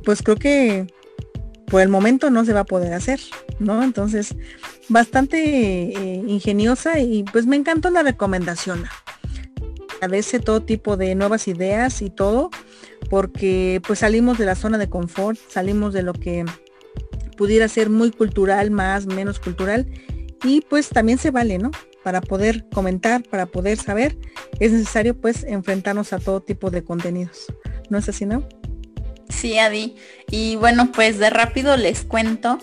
[0.05, 0.87] Pues creo que
[1.67, 3.21] por el momento no se va a poder hacer,
[3.59, 3.83] ¿no?
[3.83, 4.35] Entonces,
[4.89, 8.85] bastante eh, ingeniosa y pues me encantó la recomendación.
[9.97, 12.51] Agradece todo tipo de nuevas ideas y todo,
[13.09, 16.45] porque pues salimos de la zona de confort, salimos de lo que
[17.37, 19.87] pudiera ser muy cultural, más, menos cultural,
[20.43, 21.71] y pues también se vale, ¿no?
[22.03, 24.17] Para poder comentar, para poder saber,
[24.59, 27.47] es necesario pues enfrentarnos a todo tipo de contenidos.
[27.89, 28.47] ¿No es así, no?
[29.29, 29.97] Sí, Adi.
[30.31, 32.59] Y bueno, pues de rápido les cuento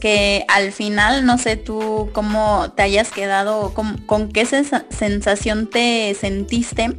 [0.00, 6.14] que al final, no sé tú cómo te hayas quedado, con, con qué sensación te
[6.18, 6.96] sentiste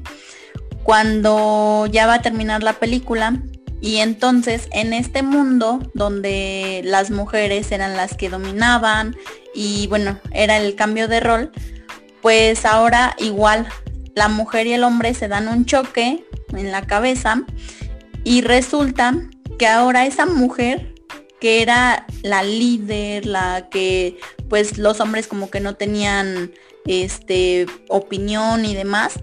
[0.83, 3.41] cuando ya va a terminar la película.
[3.81, 9.17] Y entonces en este mundo donde las mujeres eran las que dominaban
[9.53, 11.51] y bueno, era el cambio de rol,
[12.23, 13.67] pues ahora igual
[14.15, 17.43] la mujer y el hombre se dan un choque en la cabeza
[18.23, 19.13] y resulta
[19.59, 20.95] que ahora esa mujer
[21.41, 26.51] que era la líder, la que pues los hombres como que no tenían
[26.85, 29.15] este opinión y demás,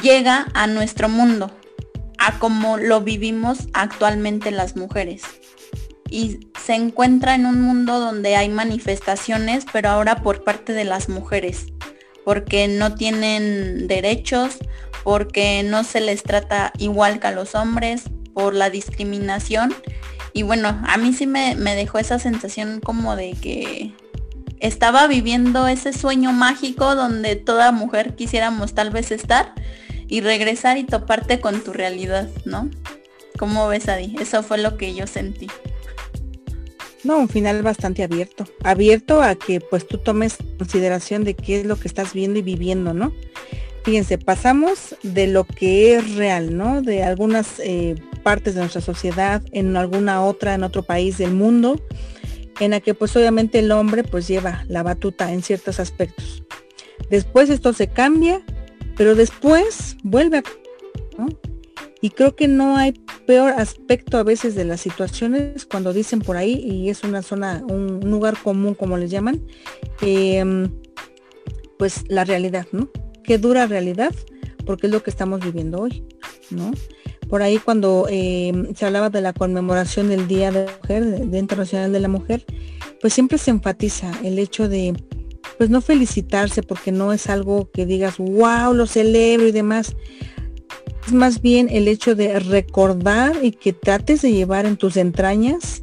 [0.00, 1.50] llega a nuestro mundo,
[2.18, 5.22] a como lo vivimos actualmente las mujeres.
[6.08, 11.08] Y se encuentra en un mundo donde hay manifestaciones, pero ahora por parte de las
[11.08, 11.66] mujeres
[12.24, 14.58] porque no tienen derechos,
[15.04, 18.04] porque no se les trata igual que a los hombres,
[18.34, 19.74] por la discriminación.
[20.32, 23.92] Y bueno, a mí sí me, dejó esa sensación como de que
[24.60, 29.54] estaba viviendo ese sueño mágico donde toda mujer quisiéramos tal vez estar
[30.06, 32.68] y regresar y toparte con tu realidad, ¿no?
[33.38, 34.16] ¿Cómo ves, Adi?
[34.20, 35.48] Eso fue lo que yo sentí.
[37.02, 38.44] No, un final bastante abierto.
[38.62, 42.42] Abierto a que pues tú tomes consideración de qué es lo que estás viendo y
[42.42, 43.12] viviendo, ¿no?
[43.84, 46.82] Fíjense, pasamos de lo que es real, ¿no?
[46.82, 51.80] De algunas eh, partes de nuestra sociedad, en alguna otra, en otro país del mundo,
[52.60, 56.44] en la que pues obviamente el hombre pues lleva la batuta en ciertos aspectos.
[57.08, 58.42] Después esto se cambia,
[58.96, 60.42] pero después vuelve a...
[62.02, 62.92] Y creo que no hay
[63.26, 67.62] peor aspecto a veces de las situaciones cuando dicen por ahí, y es una zona,
[67.68, 69.40] un lugar común como les llaman,
[70.00, 70.70] em,
[71.78, 72.90] pues la realidad, ¿no?
[73.22, 74.14] Qué dura realidad,
[74.64, 76.04] porque es lo que estamos viviendo hoy,
[76.50, 76.70] ¿no?
[77.28, 81.38] Por ahí cuando eh, se hablaba de la conmemoración del Día de la Mujer, Día
[81.38, 82.44] Internacional de la Mujer,
[83.00, 84.94] pues siempre se enfatiza el hecho de,
[85.58, 89.94] pues no felicitarse porque no es algo que digas, wow, lo celebro y demás.
[91.06, 95.82] Es más bien el hecho de recordar y que trates de llevar en tus entrañas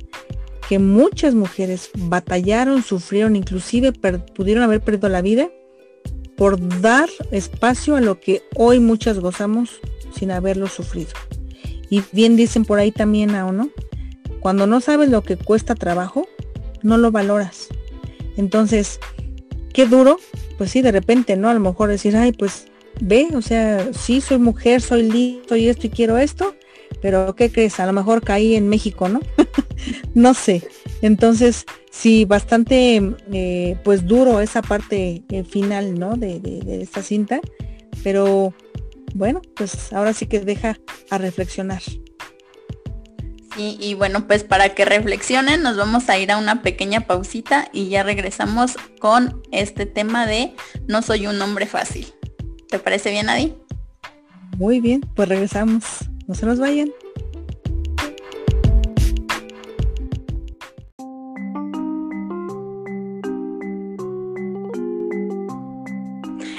[0.67, 5.49] que muchas mujeres batallaron, sufrieron, inclusive pudieron haber perdido la vida
[6.35, 9.79] por dar espacio a lo que hoy muchas gozamos
[10.13, 11.11] sin haberlo sufrido.
[11.89, 13.69] Y bien dicen por ahí también, ¿o no?
[14.41, 16.27] Cuando no sabes lo que cuesta trabajo,
[16.83, 17.69] no lo valoras.
[18.35, 18.99] Entonces,
[19.73, 20.19] qué duro,
[20.57, 21.49] pues sí, de repente, ¿no?
[21.49, 22.67] A lo mejor decir, ay, pues
[23.01, 26.55] ve, o sea, sí, soy mujer, soy listo, soy esto y quiero esto,
[27.01, 27.79] pero ¿qué crees?
[27.79, 29.19] A lo mejor caí en México, ¿no?
[30.13, 30.67] no sé.
[31.01, 36.15] Entonces, sí, bastante, eh, pues duro esa parte eh, final, ¿no?
[36.15, 37.39] De, de esta cinta,
[38.03, 38.53] pero
[39.13, 40.77] bueno, pues ahora sí que deja
[41.09, 41.81] a reflexionar.
[43.55, 47.69] Sí, y bueno, pues para que reflexionen, nos vamos a ir a una pequeña pausita
[47.73, 50.53] y ya regresamos con este tema de
[50.87, 52.13] no soy un hombre fácil.
[52.69, 53.53] ¿Te parece bien, Adi?
[54.57, 55.83] Muy bien, pues regresamos.
[56.27, 56.91] No se nos vayan.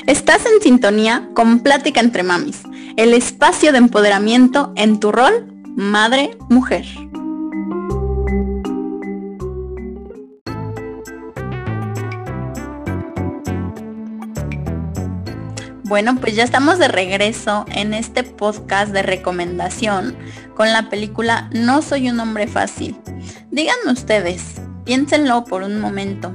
[0.06, 2.62] Estás en sintonía con Plática entre Mamis,
[2.96, 5.46] el espacio de empoderamiento en tu rol
[5.76, 6.86] madre-mujer.
[15.88, 20.18] Bueno, pues ya estamos de regreso en este podcast de recomendación
[20.54, 22.94] con la película No soy un hombre fácil.
[23.50, 26.34] Díganme ustedes, piénsenlo por un momento.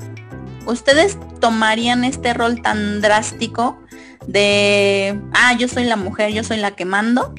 [0.66, 3.80] ¿Ustedes tomarían este rol tan drástico
[4.26, 7.36] de, ah, yo soy la mujer, yo soy la que mando?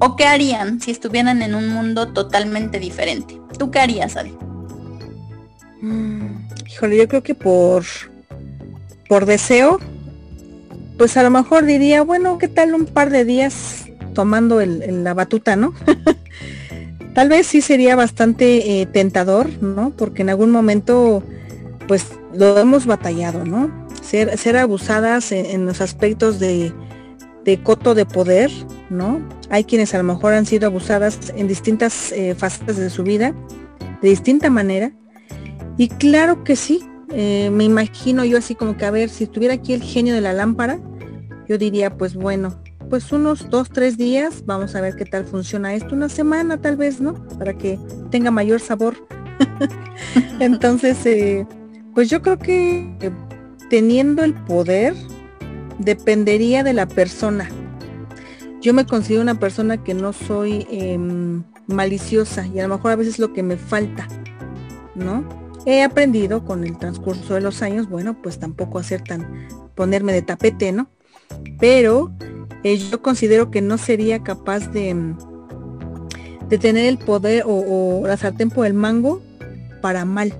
[0.00, 3.40] ¿O qué harían si estuvieran en un mundo totalmente diferente?
[3.56, 4.36] ¿Tú qué harías, Adi?
[5.80, 7.84] Mm, híjole, yo creo que por,
[9.08, 9.78] por deseo,
[10.98, 15.14] pues a lo mejor diría, bueno, ¿qué tal un par de días tomando el, la
[15.14, 15.74] batuta, ¿no?
[17.14, 19.90] Tal vez sí sería bastante eh, tentador, ¿no?
[19.96, 21.22] Porque en algún momento,
[21.86, 23.70] pues lo hemos batallado, ¿no?
[24.02, 26.72] Ser, abusadas en, los aspectos de,
[27.62, 28.50] coto de poder,
[28.90, 29.20] ¿no?
[29.50, 33.34] Hay quienes a lo mejor han sido abusadas en distintas eh, facetas de su vida,
[34.00, 34.92] de distinta manera.
[35.76, 36.82] Y claro que sí,
[37.12, 40.20] eh, me imagino yo así como que a ver, si estuviera aquí el genio de
[40.20, 40.80] la lámpara,
[41.48, 45.74] yo diría, pues bueno, pues unos dos, tres días, vamos a ver qué tal funciona
[45.74, 47.14] esto, una semana tal vez, ¿no?
[47.38, 47.78] Para que
[48.10, 48.96] tenga mayor sabor.
[50.40, 51.46] Entonces, eh,
[51.94, 53.12] pues yo creo que
[53.70, 54.94] teniendo el poder
[55.78, 57.48] dependería de la persona.
[58.60, 62.96] Yo me considero una persona que no soy em, maliciosa y a lo mejor a
[62.96, 64.06] veces lo que me falta,
[64.94, 65.41] ¿no?
[65.64, 70.22] He aprendido con el transcurso de los años, bueno, pues tampoco hacer tan, ponerme de
[70.22, 70.88] tapete, ¿no?
[71.58, 72.12] Pero
[72.64, 75.14] eh, yo considero que no sería capaz de,
[76.48, 79.22] de tener el poder o, o la sartén por el mango
[79.80, 80.34] para mal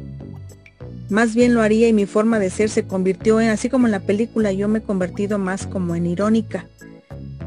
[1.13, 3.93] más bien lo haría y mi forma de ser se convirtió en, así como en
[3.93, 6.67] la película, yo me he convertido más como en irónica.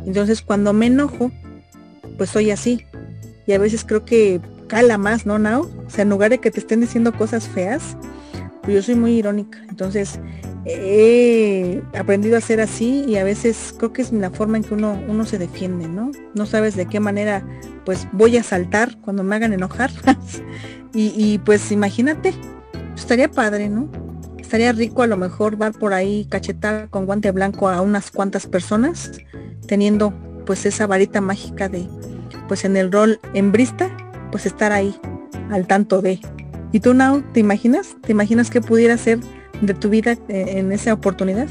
[0.06, 1.32] Entonces cuando me enojo,
[2.16, 2.86] pues soy así.
[3.48, 5.70] Y a veces creo que cala más, ¿no, Now?
[5.86, 7.98] O sea, en lugar de que te estén diciendo cosas feas,
[8.62, 9.60] pues yo soy muy irónica.
[9.70, 10.20] Entonces
[10.66, 14.74] he aprendido a ser así y a veces creo que es la forma en que
[14.74, 16.12] uno, uno se defiende, ¿no?
[16.34, 17.46] No sabes de qué manera
[17.86, 19.92] pues voy a saltar cuando me hagan enojar.
[20.94, 22.34] y, y pues imagínate,
[22.96, 23.90] estaría padre, ¿no?
[24.40, 28.48] Estaría rico a lo mejor dar por ahí cachetar con guante blanco a unas cuantas
[28.48, 29.12] personas,
[29.68, 30.14] teniendo
[30.46, 31.88] pues esa varita mágica de,
[32.48, 33.90] pues en el rol embrista,
[34.36, 34.94] pues estar ahí
[35.50, 36.20] al tanto de.
[36.74, 37.96] ¿Y tú, Nao, te imaginas?
[38.02, 39.22] ¿Te imaginas qué pudiera ser
[39.62, 41.48] de tu vida eh, en esa oportunidad?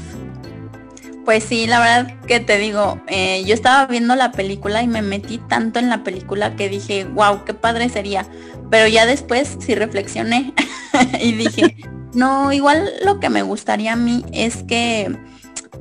[1.25, 5.01] Pues sí, la verdad que te digo, eh, yo estaba viendo la película y me
[5.01, 8.27] metí tanto en la película que dije, wow, qué padre sería.
[8.69, 10.53] Pero ya después sí reflexioné
[11.19, 11.77] y dije,
[12.13, 15.11] no, igual lo que me gustaría a mí es que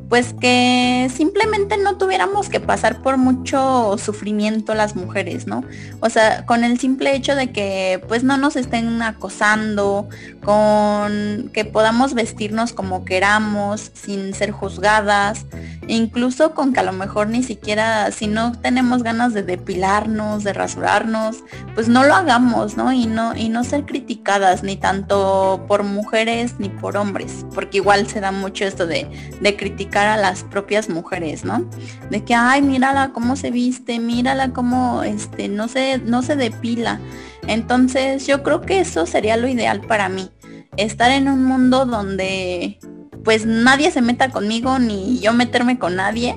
[0.09, 5.65] pues que simplemente no tuviéramos que pasar por mucho sufrimiento las mujeres, ¿no?
[6.01, 10.09] O sea, con el simple hecho de que pues no nos estén acosando,
[10.43, 15.47] con que podamos vestirnos como queramos, sin ser juzgadas,
[15.89, 20.53] incluso con que a lo mejor ni siquiera si no tenemos ganas de depilarnos, de
[20.53, 21.39] rasurarnos,
[21.75, 22.93] pues no lo hagamos, ¿no?
[22.93, 28.07] Y no y no ser criticadas ni tanto por mujeres ni por hombres, porque igual
[28.07, 29.09] se da mucho esto de,
[29.41, 31.69] de criticar a las propias mujeres, ¿no?
[32.11, 37.01] De que ay, mírala cómo se viste, mírala cómo este no se no se depila.
[37.47, 40.31] Entonces, yo creo que eso sería lo ideal para mí,
[40.77, 42.79] estar en un mundo donde
[43.23, 46.37] pues nadie se meta conmigo ni yo meterme con nadie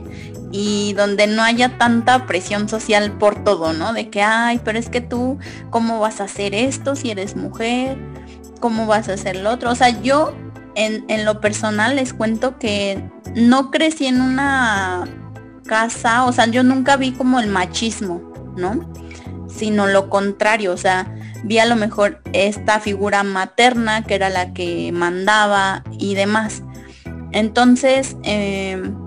[0.51, 3.93] y donde no haya tanta presión social por todo, ¿no?
[3.93, 5.37] De que, ay, pero es que tú,
[5.69, 7.97] ¿cómo vas a hacer esto si eres mujer?
[8.59, 9.71] ¿Cómo vas a hacer lo otro?
[9.71, 10.33] O sea, yo
[10.77, 13.03] en, en lo personal les cuento que
[13.35, 15.05] no crecí en una
[15.65, 18.21] casa, o sea, yo nunca vi como el machismo,
[18.55, 18.87] ¿no?
[19.49, 21.13] Sino lo contrario, o sea,
[21.43, 26.61] vi a lo mejor esta figura materna que era la que mandaba y demás.
[27.31, 29.06] Entonces, em,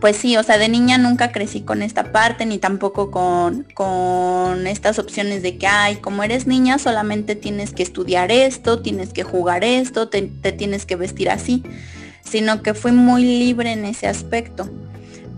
[0.00, 4.66] pues sí, o sea, de niña nunca crecí con esta parte, ni tampoco con, con
[4.66, 9.22] estas opciones de que, ay, como eres niña, solamente tienes que estudiar esto, tienes que
[9.22, 11.62] jugar esto, te, tienes que vestir así,
[12.22, 14.68] sino que fui muy libre en ese aspecto.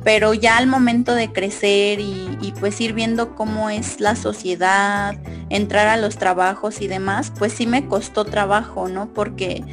[0.05, 5.17] Pero ya al momento de crecer y, y pues ir viendo cómo es la sociedad,
[5.51, 9.13] entrar a los trabajos y demás, pues sí me costó trabajo, ¿no?
[9.13, 9.65] Porque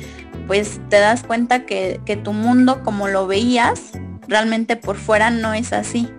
[0.47, 3.91] pues te das cuenta que, tu mundo como lo veías,
[4.27, 6.09] realmente por fuera no es así.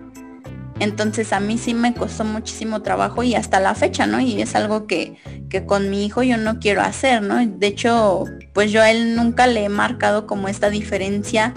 [0.79, 4.19] Entonces a mí sí me costó muchísimo trabajo y hasta la fecha, ¿no?
[4.19, 5.15] Y es algo que,
[5.49, 7.43] que, con mi hijo yo no quiero hacer, ¿no?
[7.43, 11.53] De hecho, pues yo a él nunca le he marcado como esta diferencia.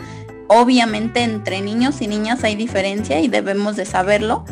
[0.49, 4.47] Obviamente entre niños y niñas hay diferencia y debemos de saberlo,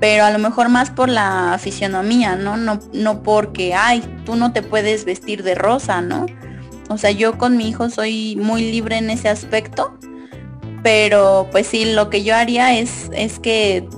[0.00, 2.56] pero a lo mejor más por la fisionomía, ¿no?
[2.56, 6.26] No, no porque, ay, tú no te puedes vestir de rosa, ¿no?
[6.88, 9.98] O sea, yo con mi hijo soy muy libre en ese aspecto,
[10.84, 13.88] pero pues sí, lo que yo haría es, es que,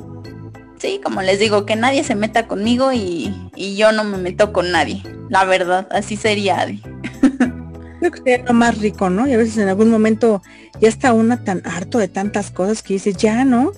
[0.79, 3.35] sí, como les digo, que nadie se meta conmigo y,
[3.77, 5.03] yo no me meto con nadie.
[5.29, 6.65] La verdad, así sería.
[7.99, 9.27] Creo que sería lo más rico, ¿no?
[9.27, 10.43] Y a veces en algún momento
[10.81, 13.73] ya está una tan harto de tantas cosas que dices, ya, ¿no?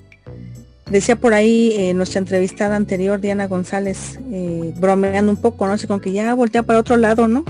[0.91, 5.87] Decía por ahí eh, nuestra entrevistada anterior, Diana González, eh, bromeando un poco, no sé,
[5.87, 7.43] con que ya voltea para otro lado, ¿no?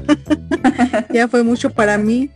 [1.12, 2.30] ya fue mucho para mí,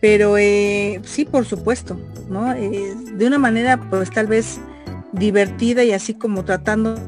[0.00, 2.54] pero eh, sí, por supuesto, ¿no?
[2.54, 4.60] de una manera, pues tal vez
[5.12, 7.02] divertida y así como tratando de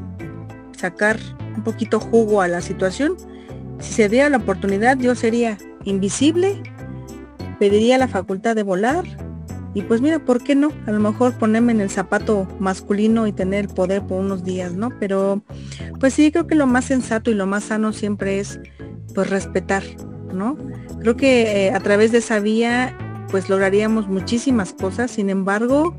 [0.77, 1.17] sacar
[1.55, 3.15] un poquito jugo a la situación.
[3.79, 6.61] Si se diera la oportunidad, yo sería invisible,
[7.59, 9.05] pediría la facultad de volar
[9.73, 10.71] y pues mira, ¿por qué no?
[10.85, 14.89] A lo mejor ponerme en el zapato masculino y tener poder por unos días, ¿no?
[14.99, 15.43] Pero
[15.99, 18.59] pues sí, creo que lo más sensato y lo más sano siempre es
[19.15, 19.83] pues respetar,
[20.33, 20.57] ¿no?
[20.99, 22.95] Creo que eh, a través de esa vía
[23.29, 25.95] pues lograríamos muchísimas cosas, sin embargo,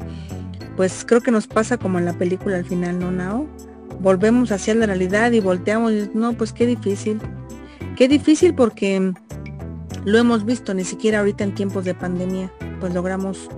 [0.77, 3.47] pues creo que nos pasa como en la película al final, ¿no, Nao?
[4.01, 7.21] Volvemos hacia la realidad y volteamos y no, pues qué difícil.
[7.97, 9.13] Qué difícil porque
[10.05, 13.49] lo hemos visto, ni siquiera ahorita en tiempos de pandemia, pues logramos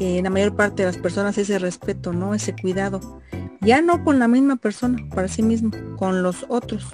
[0.00, 2.34] en la mayor parte de las personas ese respeto, ¿no?
[2.34, 3.20] Ese cuidado.
[3.60, 6.88] Ya no con la misma persona, para sí mismo, con los otros.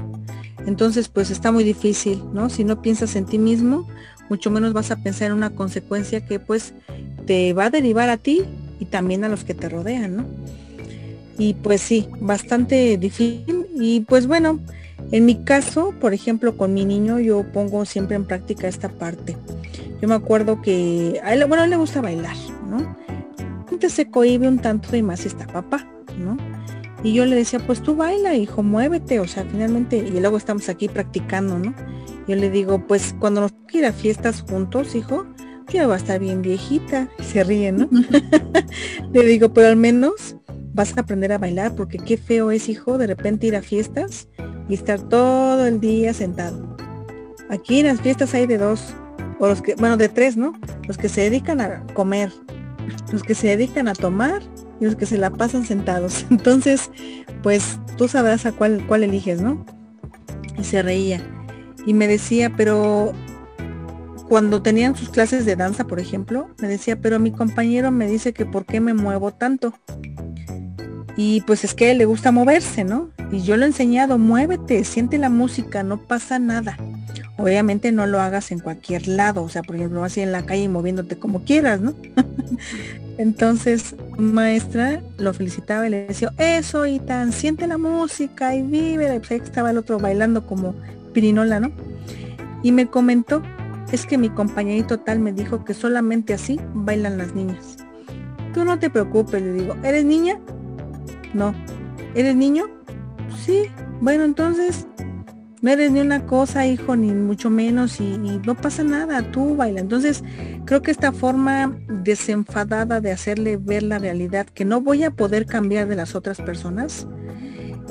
[0.67, 2.51] Entonces, pues está muy difícil, ¿no?
[2.51, 3.87] Si no piensas en ti mismo,
[4.29, 6.75] mucho menos vas a pensar en una consecuencia que pues
[7.27, 8.43] te va a derivar a ti
[8.79, 10.25] y también a los que te rodean, ¿no?
[11.39, 13.67] Y pues sí, bastante difícil.
[13.75, 14.61] Y pues bueno,
[15.11, 19.37] en mi caso, por ejemplo, con mi niño, yo pongo siempre en práctica esta parte.
[20.01, 22.37] Yo me acuerdo que a él, bueno, a él le gusta bailar,
[22.69, 22.97] ¿no?
[23.61, 25.87] Entonces se cohibe un tanto y más está papá,
[26.19, 26.37] ¿no?
[27.03, 30.69] Y yo le decía, pues tú baila, hijo, muévete, o sea, finalmente, y luego estamos
[30.69, 31.75] aquí practicando, ¿no?
[32.29, 35.27] Yo le digo, pues cuando nos ir a fiestas juntos, hijo,
[35.73, 37.89] ya va a estar bien viejita, y se ríe, ¿no?
[39.13, 40.37] le digo, pero al menos
[40.75, 44.29] vas a aprender a bailar, porque qué feo es, hijo, de repente ir a fiestas
[44.69, 46.77] y estar todo el día sentado.
[47.49, 48.95] Aquí en las fiestas hay de dos,
[49.39, 50.53] o los que, bueno, de tres, ¿no?
[50.87, 52.31] Los que se dedican a comer,
[53.11, 54.43] los que se dedican a tomar
[54.81, 56.27] y los que se la pasan sentados.
[56.31, 56.91] Entonces,
[57.43, 59.65] pues tú sabrás a cuál, cuál eliges, ¿no?
[60.59, 61.23] Y se reía.
[61.87, 63.13] Y me decía, pero
[64.29, 68.33] cuando tenían sus clases de danza, por ejemplo, me decía, pero mi compañero me dice
[68.33, 69.75] que por qué me muevo tanto.
[71.17, 73.11] Y pues es que le gusta moverse, ¿no?
[73.31, 76.77] Y yo lo he enseñado, muévete, siente la música, no pasa nada.
[77.37, 80.69] obviamente no lo hagas en cualquier lado, o sea, por ejemplo, así en la calle
[80.69, 81.95] moviéndote como quieras, ¿no?
[83.19, 89.19] Entonces, maestra lo felicitaba y le decía, eso y tan, siente la música y vive,
[89.19, 90.75] pues ahí estaba el otro bailando como
[91.13, 91.71] pirinola, ¿no?
[92.63, 93.43] Y me comentó,
[93.93, 97.77] es que mi compañerito tal me dijo que solamente así bailan las niñas.
[98.55, 100.39] Tú no te preocupes, le digo, ¿eres niña?
[101.35, 101.55] No.
[102.15, 102.65] ¿Eres niño?
[103.45, 103.71] Sí.
[104.01, 104.87] Bueno, entonces
[105.63, 108.17] no eres ni una cosa, hijo, ni mucho menos, y,
[108.47, 109.81] no pasa nada, tú baila.
[109.81, 110.25] Entonces,
[110.65, 115.45] creo que esta forma desenfadada de hacerle ver la realidad que no voy a poder
[115.45, 117.07] cambiar de las otras personas,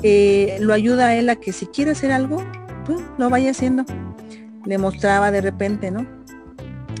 [0.02, 2.42] eh, lo ayuda a él a que si quiere hacer algo,
[2.84, 3.84] pues lo vaya haciendo.
[4.66, 6.06] Le mostraba de repente, ¿no?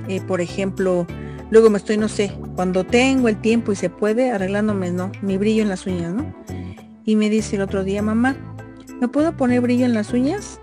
[0.06, 1.04] Eh, por ejemplo,
[1.50, 5.12] luego me estoy, no sé, cuando tengo el tiempo y se puede, arreglándome, ¿no?
[5.22, 6.34] Mi brillo en las uñas, ¿no?
[7.04, 8.36] Y me dice el otro día, mamá,
[9.00, 10.60] ¿me puedo poner brillo en las uñas?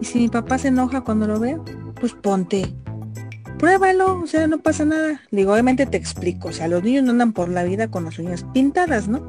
[0.00, 1.64] Y si mi papá se enoja cuando lo veo,
[2.00, 2.74] pues ponte.
[3.58, 5.20] Pruébalo, o sea, no pasa nada.
[5.30, 8.18] Digo, obviamente te explico, o sea, los niños no andan por la vida con las
[8.18, 9.20] uñas pintadas, ¿no?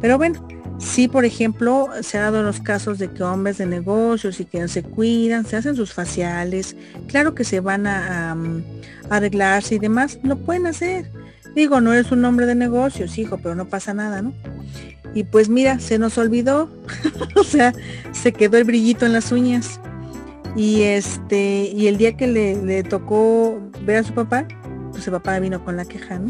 [0.00, 0.46] Pero bueno,
[0.78, 4.66] sí, por ejemplo, se ha dado los casos de que hombres de negocios y que
[4.68, 8.36] se cuidan, se hacen sus faciales, claro que se van a, a
[9.10, 11.10] arreglarse y demás, lo pueden hacer.
[11.54, 14.34] Digo, no eres un hombre de negocios, hijo, pero no pasa nada, ¿no?
[15.14, 16.68] Y pues mira, se nos olvidó,
[17.36, 17.72] o sea,
[18.12, 19.80] se quedó el brillito en las uñas.
[20.54, 24.46] Y este, y el día que le, tocó ver a su papá,
[24.90, 26.28] pues su papá vino con la queja, ¿no?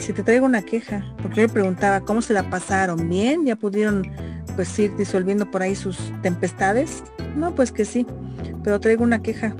[0.00, 4.10] Si te traigo una queja, porque le preguntaba cómo se la pasaron, bien, ya pudieron
[4.56, 7.04] pues ir disolviendo por ahí sus tempestades.
[7.36, 8.06] No, pues que sí,
[8.64, 9.54] pero traigo una queja.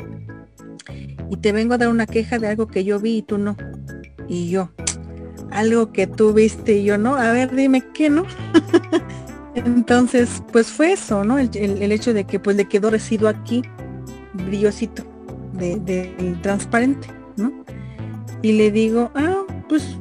[1.30, 3.57] Y te vengo a dar una queja de algo que yo vi y tú no.
[4.28, 4.70] Y yo,
[5.51, 8.24] algo que tú viste y yo no, a ver, dime qué, ¿no?
[9.55, 11.38] Entonces, pues fue eso, ¿no?
[11.38, 13.62] El, hecho de que pues le quedó residuo aquí,
[14.32, 15.05] brillosito,
[15.53, 17.53] de, transparente, ¿no?
[18.43, 19.97] Y le digo, ah, pues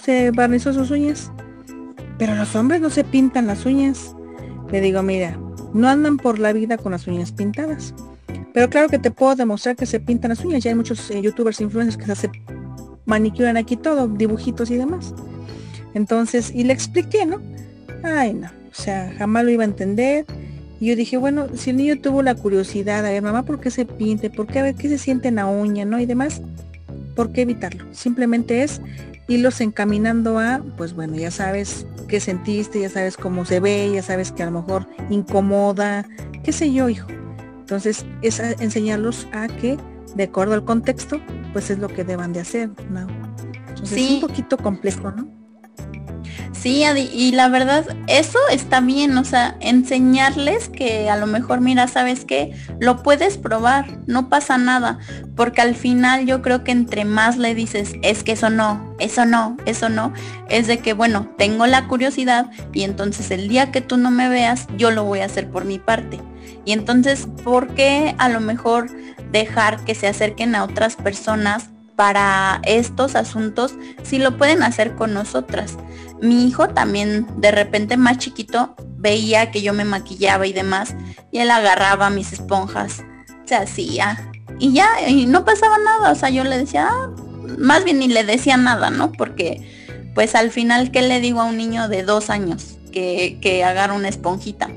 [0.00, 1.30] se barnizó sus uñas.
[2.18, 4.14] Pero los hombres no se pintan las uñas.
[4.70, 5.38] Le digo, mira,
[5.72, 7.94] no andan por la vida con las uñas pintadas.
[8.52, 10.62] Pero claro que te puedo demostrar que se pintan las uñas.
[10.62, 12.32] Ya hay muchos eh, youtubers influencers que se hacen
[13.10, 15.14] manicuran aquí todo, dibujitos y demás.
[15.94, 17.40] Entonces, y le expliqué, ¿no?
[18.02, 20.24] Ay, no, o sea, jamás lo iba a entender.
[20.78, 23.70] Y yo dije, bueno, si el niño tuvo la curiosidad, a ver, mamá, ¿por qué
[23.70, 24.30] se pinte?
[24.30, 26.00] ¿Por qué a ver qué se siente en la uña, no?
[26.00, 26.40] Y demás,
[27.14, 27.84] ¿por qué evitarlo?
[27.92, 28.80] Simplemente es
[29.30, 34.02] irlos encaminando a, pues bueno, ya sabes qué sentiste, ya sabes cómo se ve, ya
[34.02, 36.04] sabes que a lo mejor incomoda,
[36.42, 37.06] qué sé yo, hijo.
[37.60, 39.78] Entonces, es enseñarlos a que,
[40.16, 41.20] de acuerdo al contexto,
[41.52, 43.06] pues es lo que deban de hacer, ¿no?
[43.68, 45.29] Entonces es un poquito complejo, ¿no?
[46.60, 46.84] Sí,
[47.14, 52.26] y la verdad, eso está bien, o sea, enseñarles que a lo mejor, mira, sabes
[52.26, 54.98] que lo puedes probar, no pasa nada,
[55.36, 59.24] porque al final yo creo que entre más le dices, es que eso no, eso
[59.24, 60.12] no, eso no,
[60.50, 64.28] es de que, bueno, tengo la curiosidad y entonces el día que tú no me
[64.28, 66.20] veas, yo lo voy a hacer por mi parte.
[66.66, 68.90] Y entonces, ¿por qué a lo mejor
[69.32, 71.70] dejar que se acerquen a otras personas
[72.00, 73.74] para estos asuntos
[74.04, 75.76] si lo pueden hacer con nosotras.
[76.22, 80.94] Mi hijo también de repente más chiquito veía que yo me maquillaba y demás
[81.30, 83.04] y él agarraba mis esponjas,
[83.44, 87.10] se hacía y ya y no pasaba nada, o sea, yo le decía, ah",
[87.58, 89.12] más bien ni le decía nada, ¿no?
[89.12, 93.62] Porque pues al final, ¿qué le digo a un niño de dos años que, que
[93.62, 94.70] agarra una esponjita?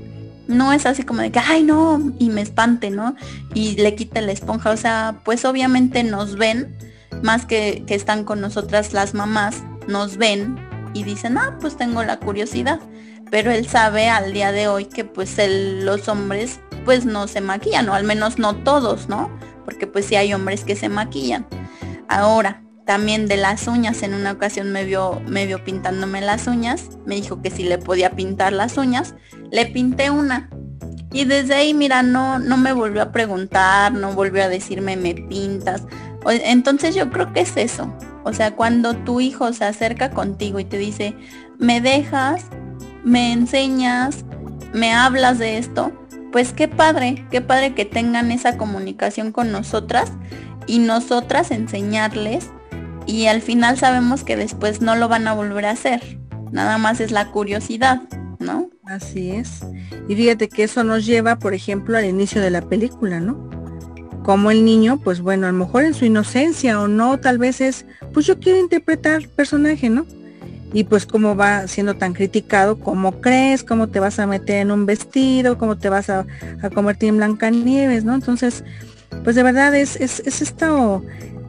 [0.46, 3.16] no es así como de que, ay no, y me espante, ¿no?
[3.54, 4.72] Y le quita la esponja.
[4.72, 6.76] O sea, pues obviamente nos ven,
[7.24, 10.58] más que, que están con nosotras las mamás, nos ven
[10.94, 12.80] y dicen, ah, pues tengo la curiosidad.
[13.32, 15.38] Pero él sabe al día de hoy que pues
[15.84, 19.32] los hombres pues no se maquillan, o al menos no todos, ¿no?
[19.66, 21.48] Porque pues sí hay hombres que se maquillan.
[22.10, 24.04] Ahora, también de las uñas.
[24.04, 26.90] En una ocasión me vio, me vio pintándome las uñas.
[27.06, 29.16] Me dijo que si le podía pintar las uñas.
[29.52, 30.50] Le pinté una.
[31.12, 35.14] Y desde ahí, mira, no, no me volvió a preguntar, no volvió a decirme me
[35.14, 35.84] pintas.
[36.30, 37.94] Entonces yo creo que es eso.
[38.24, 41.16] O sea, cuando tu hijo se acerca contigo y te dice,
[41.60, 42.46] me dejas,
[43.04, 44.24] me enseñas,
[44.74, 45.92] me hablas de esto,
[46.32, 50.12] pues qué padre, qué padre que tengan esa comunicación con nosotras
[50.68, 52.50] y nosotras enseñarles
[53.06, 56.20] y al final sabemos que después no lo van a volver a hacer.
[56.52, 58.02] Nada más es la curiosidad,
[58.40, 58.70] ¿no?
[58.86, 59.62] Así es.
[60.08, 63.50] Y fíjate que eso nos lleva, por ejemplo, al inicio de la película, ¿no?
[64.24, 67.62] Como el niño, pues bueno, a lo mejor en su inocencia o no, tal vez
[67.62, 70.06] es, pues yo quiero interpretar personaje, ¿no?
[70.74, 74.72] y pues cómo va siendo tan criticado, cómo crees, cómo te vas a meter en
[74.72, 76.26] un vestido, cómo te vas a,
[76.74, 78.16] convertir en Blancanieves, ¿no?
[78.16, 78.64] Entonces,
[79.24, 81.04] pues de verdad es, es, es esto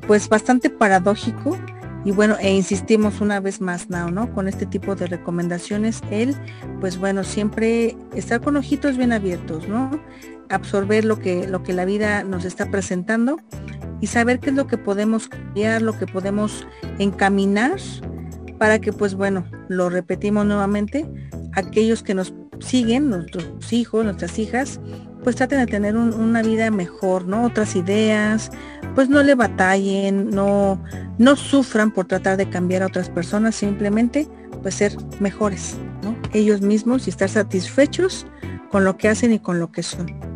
[0.07, 1.57] pues bastante paradójico
[2.05, 4.31] y bueno, e insistimos una vez más, Now, ¿no?
[4.35, 6.37] Con este tipo de recomendaciones, él,
[6.81, 9.99] pues bueno, siempre estar con ojitos bien abiertos, ¿no?
[10.51, 13.39] Absorber lo que, lo que la vida nos está presentando
[14.01, 16.67] y saber qué es lo que podemos cambiar, lo que podemos
[16.99, 17.79] encaminar
[18.59, 21.07] para que, pues bueno, lo repetimos nuevamente,
[21.55, 24.81] aquellos que nos siguen, nuestros hijos, nuestras hijas,
[25.23, 27.45] pues traten de tener una vida mejor, ¿no?
[27.45, 28.51] Otras ideas,
[28.95, 30.83] pues no le batallen, no,
[31.19, 34.29] no sufran por tratar de cambiar a otras personas, simplemente
[34.63, 35.77] pues ser mejores.
[36.33, 38.27] Ellos mismos y estar satisfechos
[38.71, 40.34] con lo que hacen y con lo que son.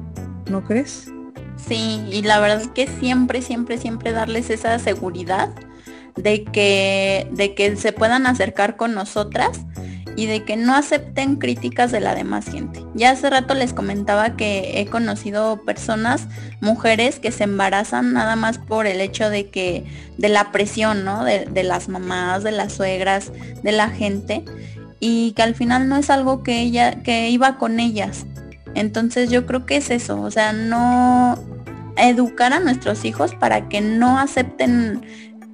[0.48, 1.10] ¿No crees?
[1.56, 5.50] Sí, y la verdad es que siempre, siempre, siempre darles esa seguridad
[6.14, 9.60] de que, de que se puedan acercar con nosotras
[10.16, 12.84] y de que no acepten críticas de la demás gente.
[12.94, 16.26] Ya hace rato les comentaba que he conocido personas,
[16.60, 19.84] mujeres que se embarazan nada más por el hecho de que,
[20.16, 21.24] de la presión, ¿no?
[21.24, 23.30] De, de las mamás, de las suegras,
[23.62, 24.44] de la gente,
[24.98, 28.26] y que al final no es algo que ella, que iba con ellas.
[28.74, 31.38] Entonces yo creo que es eso, o sea, no
[31.96, 35.02] educar a nuestros hijos para que no acepten,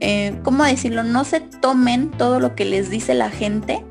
[0.00, 1.02] eh, ¿cómo decirlo?
[1.02, 3.84] No se tomen todo lo que les dice la gente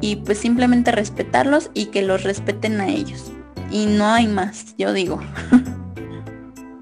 [0.00, 3.32] y pues simplemente respetarlos y que los respeten a ellos.
[3.70, 5.20] Y no hay más, yo digo.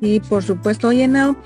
[0.01, 1.37] Y por supuesto, oye Nao,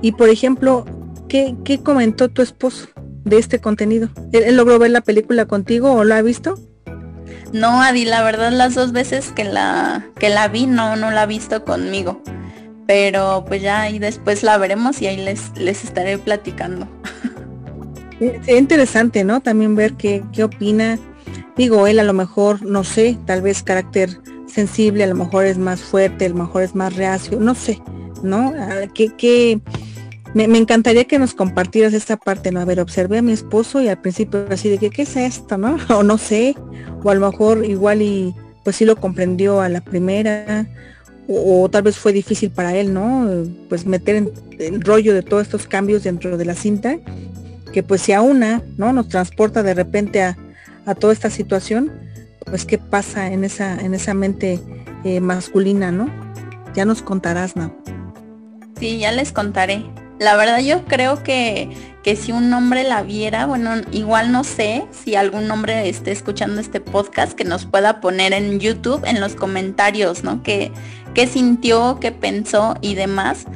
[0.00, 0.84] y por ejemplo,
[1.28, 2.88] ¿qué, ¿qué, comentó tu esposo
[3.24, 4.08] de este contenido?
[4.32, 6.54] ¿Él, logró ver la película contigo o la ha visto?
[7.52, 11.22] No, Adi, la verdad las dos veces que la, que la vi, no, no la
[11.22, 12.22] ha visto conmigo.
[12.86, 16.86] Pero pues ya ahí después la veremos y ahí les, les estaré platicando.
[18.20, 19.40] Es interesante, ¿no?
[19.40, 20.98] También ver qué, qué opina
[21.58, 25.58] Digo, él a lo mejor, no sé, tal vez carácter sensible, a lo mejor es
[25.58, 27.82] más fuerte, a lo mejor es más reacio, no sé,
[28.22, 28.54] ¿no?
[28.56, 29.60] Ah, que,
[30.34, 32.60] me, encantaría que nos compartieras esta parte, ¿no?
[32.60, 35.56] A ver, observé a mi esposo y al principio así de que, ¿qué es esto,
[35.58, 35.76] no?
[35.96, 36.54] O no sé,
[37.02, 40.68] o a lo mejor igual y pues sí lo comprendió a la primera,
[41.26, 43.28] o, tal vez fue difícil para él, ¿no?
[43.68, 46.98] Pues meter en, el rollo de todos estos cambios dentro de la cinta,
[47.72, 48.92] que pues si a una, ¿no?
[48.92, 50.36] Nos transporta de repente a,
[50.86, 51.92] a toda esta situación,
[52.46, 54.60] pues qué pasa en esa, en esa mente
[55.04, 56.10] eh, masculina, ¿no?
[56.74, 57.74] Ya nos contarás, ¿no?
[58.78, 59.84] Sí, ya les contaré.
[60.18, 61.70] La verdad yo creo que,
[62.02, 66.60] que si un hombre la viera, bueno, igual no sé si algún hombre esté escuchando
[66.60, 70.42] este podcast que nos pueda poner en YouTube en los comentarios, ¿no?
[70.42, 70.72] Que,
[71.14, 73.46] qué sintió, qué pensó y demás.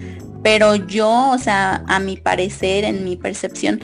[0.43, 3.81] Pero yo, o sea, a mi parecer, en mi percepción,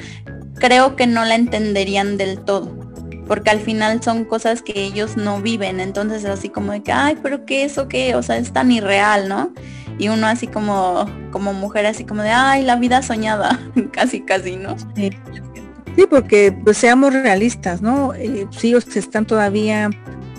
[0.54, 2.88] creo que no la entenderían del todo
[3.28, 7.18] porque al final son cosas que ellos no viven, entonces así como de que, ay,
[7.22, 9.52] pero qué eso qué, o sea, es tan irreal, ¿no?
[9.98, 13.60] Y uno así como, como mujer así como de, ay, la vida soñada,
[13.92, 14.76] casi, casi, ¿no?
[14.96, 18.14] Sí, porque pues seamos realistas, ¿no?
[18.14, 19.90] Eh, si ellos están todavía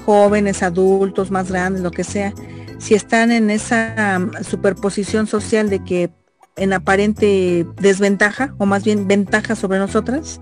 [0.06, 2.34] jóvenes, adultos, más grandes, lo que sea,
[2.80, 6.10] si están en esa superposición social de que
[6.56, 10.42] en aparente desventaja, o más bien ventaja sobre nosotras,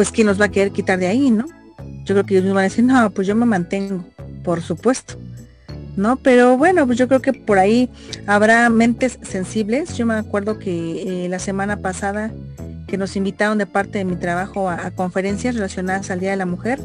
[0.00, 1.44] pues quién nos va a querer quitar de ahí, ¿no?
[2.06, 4.02] Yo creo que ellos van a decir, no, pues yo me mantengo,
[4.42, 5.18] por supuesto.
[5.94, 6.16] ¿No?
[6.16, 7.90] Pero bueno, pues yo creo que por ahí
[8.26, 9.98] habrá mentes sensibles.
[9.98, 12.32] Yo me acuerdo que eh, la semana pasada
[12.88, 16.46] que nos invitaron de parte de mi trabajo a, conferencias relacionadas al Día de la
[16.46, 16.80] Mujer,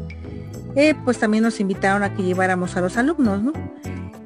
[0.74, 3.54] eh, pues también nos invitaron a que lleváramos a los alumnos, ¿no?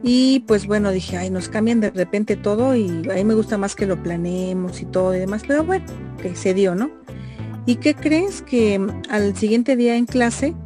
[0.02, 3.56] Y pues bueno, dije, ay, nos cambian de repente todo y a mí me gusta
[3.56, 5.86] más que lo planeemos y todo y demás, pero bueno,
[6.20, 6.90] que se dio, ¿no?
[7.70, 10.56] ¿Y qué crees que al siguiente día en clase,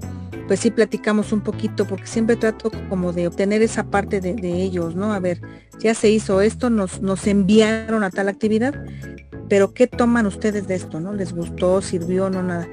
[0.46, 4.96] pues sí platicamos un poquito, porque siempre trato como de obtener esa parte de, ellos,
[4.96, 5.12] ¿no?
[5.12, 5.42] A ver,
[5.78, 8.86] ya se hizo esto, nos, nos enviaron a tal actividad,
[9.50, 11.12] pero ¿qué toman ustedes de esto, no?
[11.12, 12.66] ¿Les gustó, sirvió, no nada?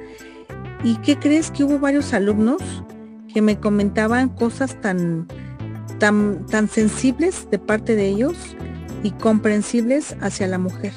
[0.81, 2.61] ¿Y qué crees que hubo varios alumnos
[3.33, 5.27] que me comentaban cosas tan,
[5.99, 8.55] tan, tan sensibles de parte de ellos
[9.03, 10.93] y comprensibles hacia la mujer?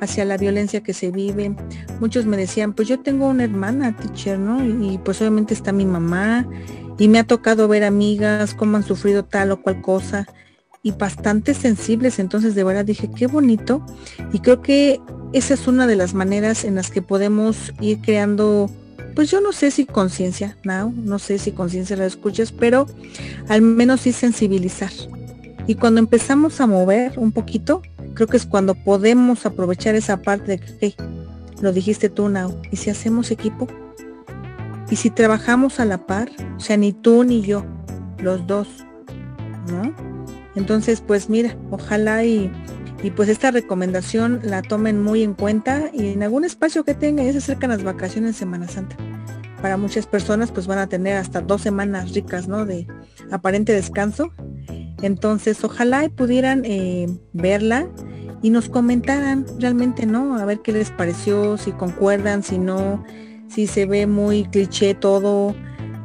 [0.00, 1.54] Hacia la violencia que se vive.
[2.00, 4.64] Muchos me decían, pues yo tengo una hermana, teacher, ¿no?
[4.64, 6.48] Y, pues obviamente está mi mamá
[6.98, 10.26] y me ha tocado ver amigas cómo han sufrido tal o cual cosa
[10.82, 12.18] y bastante sensibles.
[12.18, 13.84] Entonces de verdad dije, qué bonito.
[14.32, 15.00] Y creo que
[15.32, 18.70] esa es una de las maneras en las que podemos ir creando,
[19.14, 22.86] pues yo no sé si conciencia, no, no sé si conciencia la escuchas, pero
[23.48, 24.90] al menos sí sensibilizar.
[25.66, 27.82] Y cuando empezamos a mover un poquito,
[28.14, 30.94] creo que es cuando podemos aprovechar esa parte de que,
[31.60, 33.68] lo dijiste tú, Nao, ¿y si hacemos equipo?
[34.90, 37.64] y si trabajamos a la par, o sea, ni tú ni yo,
[38.18, 38.68] los dos,
[39.70, 39.94] ¿no?
[40.56, 42.52] Entonces, pues mira, ojalá y,
[43.02, 47.24] y pues esta recomendación la tomen muy en cuenta y en algún espacio que tengan,
[47.24, 48.96] ya se acercan las vacaciones en Semana Santa.
[49.62, 52.66] Para muchas personas pues van a tener hasta dos semanas ricas, ¿no?
[52.66, 52.88] De
[53.30, 54.32] aparente descanso.
[55.02, 57.88] Entonces, ojalá pudieran eh, verla
[58.42, 60.36] y nos comentaran realmente, ¿no?
[60.36, 63.04] A ver qué les pareció, si concuerdan, si no,
[63.48, 65.54] si se ve muy cliché todo,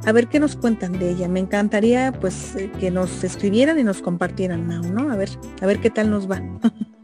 [0.06, 1.28] a ver qué nos cuentan de ella.
[1.28, 5.12] Me encantaría pues eh, que nos escribieran y nos compartieran, ¿no?
[5.12, 5.30] A ver,
[5.62, 6.42] a ver qué tal nos va.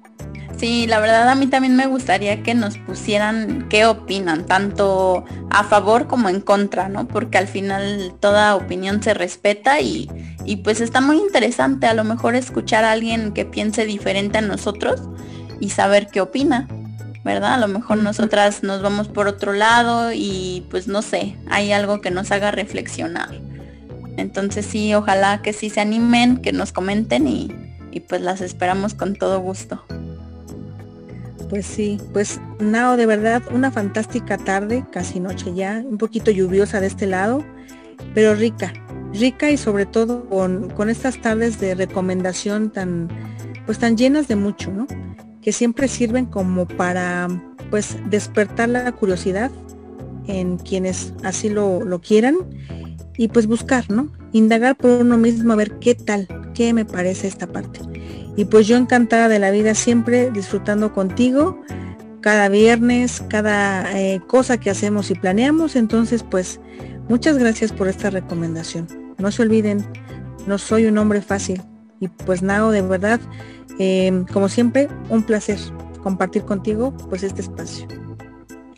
[0.58, 5.64] Sí, la verdad a mí también me gustaría que nos pusieran qué opinan, tanto a
[5.64, 7.08] favor como en contra, ¿no?
[7.08, 10.10] Porque al final toda opinión se respeta y,
[10.46, 14.42] y pues está muy interesante a lo mejor escuchar a alguien que piense diferente a
[14.42, 15.02] nosotros
[15.60, 16.68] y saber qué opina.
[17.24, 17.54] ¿verdad?
[17.54, 22.02] A lo mejor nosotras nos vamos por otro lado y pues no sé, hay algo
[22.02, 23.30] que nos haga reflexionar.
[24.18, 27.52] Entonces sí, ojalá que sí se animen, que nos comenten y,
[28.08, 29.84] pues las esperamos con todo gusto.
[31.52, 36.80] Pues sí, pues Nao, de verdad, una fantástica tarde, casi noche ya, un poquito lluviosa
[36.80, 37.44] de este lado,
[38.16, 38.72] pero rica,
[39.14, 43.10] rica y sobre todo con, con estas tardes de recomendación tan,
[43.66, 44.88] pues tan llenas de mucho, ¿no?
[45.42, 47.28] que siempre sirven como para
[47.70, 49.52] pues despertar la curiosidad
[50.28, 52.36] en quienes así lo, lo quieran
[53.18, 54.10] y pues buscar, ¿no?
[54.32, 57.80] Indagar por uno mismo a ver qué tal, qué me parece esta parte.
[58.36, 61.62] Y pues yo encantada de la vida siempre disfrutando contigo
[62.22, 65.76] cada viernes, cada eh, cosa que hacemos y planeamos.
[65.76, 66.60] Entonces pues
[67.10, 68.88] muchas gracias por esta recomendación.
[69.18, 69.86] No se olviden,
[70.48, 71.62] no soy un hombre fácil.
[72.00, 73.20] Y pues nada, de verdad,
[73.84, 75.58] Em, como siempre, un placer
[76.04, 77.88] compartir contigo pues este espacio.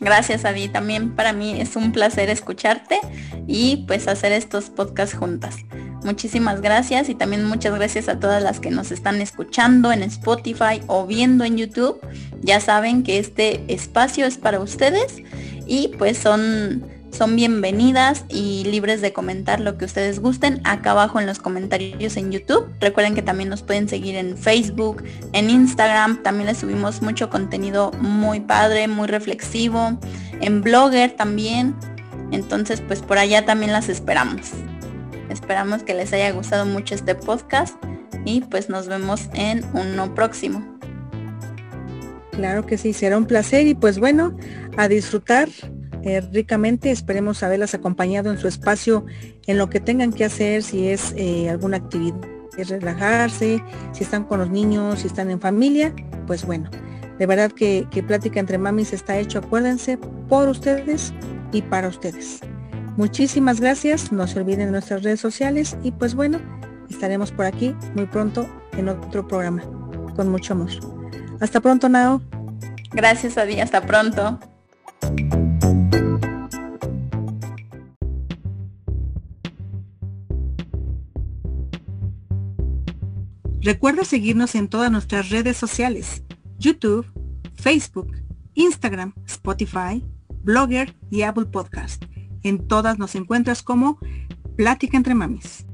[0.00, 2.98] Gracias Adi, también para mí es un placer escucharte
[3.46, 5.56] y pues hacer estos podcasts juntas.
[6.04, 10.82] Muchísimas gracias y también muchas gracias a todas las que nos están escuchando en Spotify
[10.86, 11.98] o viendo en YouTube.
[12.42, 15.22] Ya saben que este espacio es para ustedes
[15.66, 21.20] y pues son son bienvenidas y libres de comentar lo que ustedes gusten acá abajo
[21.20, 22.68] en los comentarios en YouTube.
[22.80, 26.24] Recuerden que también nos pueden seguir en Facebook, en Instagram.
[26.24, 29.98] También les subimos mucho contenido muy padre, muy reflexivo.
[30.40, 31.76] En Blogger también.
[32.32, 34.50] Entonces pues por allá también las esperamos.
[35.34, 37.74] Esperamos que les haya gustado mucho este podcast
[38.24, 40.64] y pues nos vemos en uno próximo.
[42.30, 44.36] Claro que sí, será un placer y pues bueno,
[44.76, 45.48] a disfrutar
[46.04, 46.92] eh, ricamente.
[46.92, 49.06] Esperemos haberlas acompañado en su espacio
[49.48, 52.20] en lo que tengan que hacer, si es eh, alguna actividad,
[52.56, 53.60] es relajarse,
[53.90, 55.92] si están con los niños, si están en familia,
[56.28, 56.70] pues bueno,
[57.18, 61.12] de verdad que, que Plática entre Mamis está hecho, acuérdense, por ustedes
[61.50, 62.40] y para ustedes.
[62.96, 66.40] Muchísimas gracias, no se olviden de nuestras redes sociales y pues bueno,
[66.88, 69.62] estaremos por aquí muy pronto en otro programa,
[70.14, 70.70] con mucho amor.
[71.40, 72.22] Hasta pronto, Nao.
[72.92, 74.38] Gracias, Adi, hasta pronto.
[83.60, 86.22] Recuerda seguirnos en todas nuestras redes sociales,
[86.58, 87.06] YouTube,
[87.54, 88.12] Facebook,
[88.54, 90.04] Instagram, Spotify,
[90.42, 92.04] Blogger y Apple Podcast.
[92.44, 93.98] En todas nos encuentras como
[94.56, 95.66] Plática entre Mamis.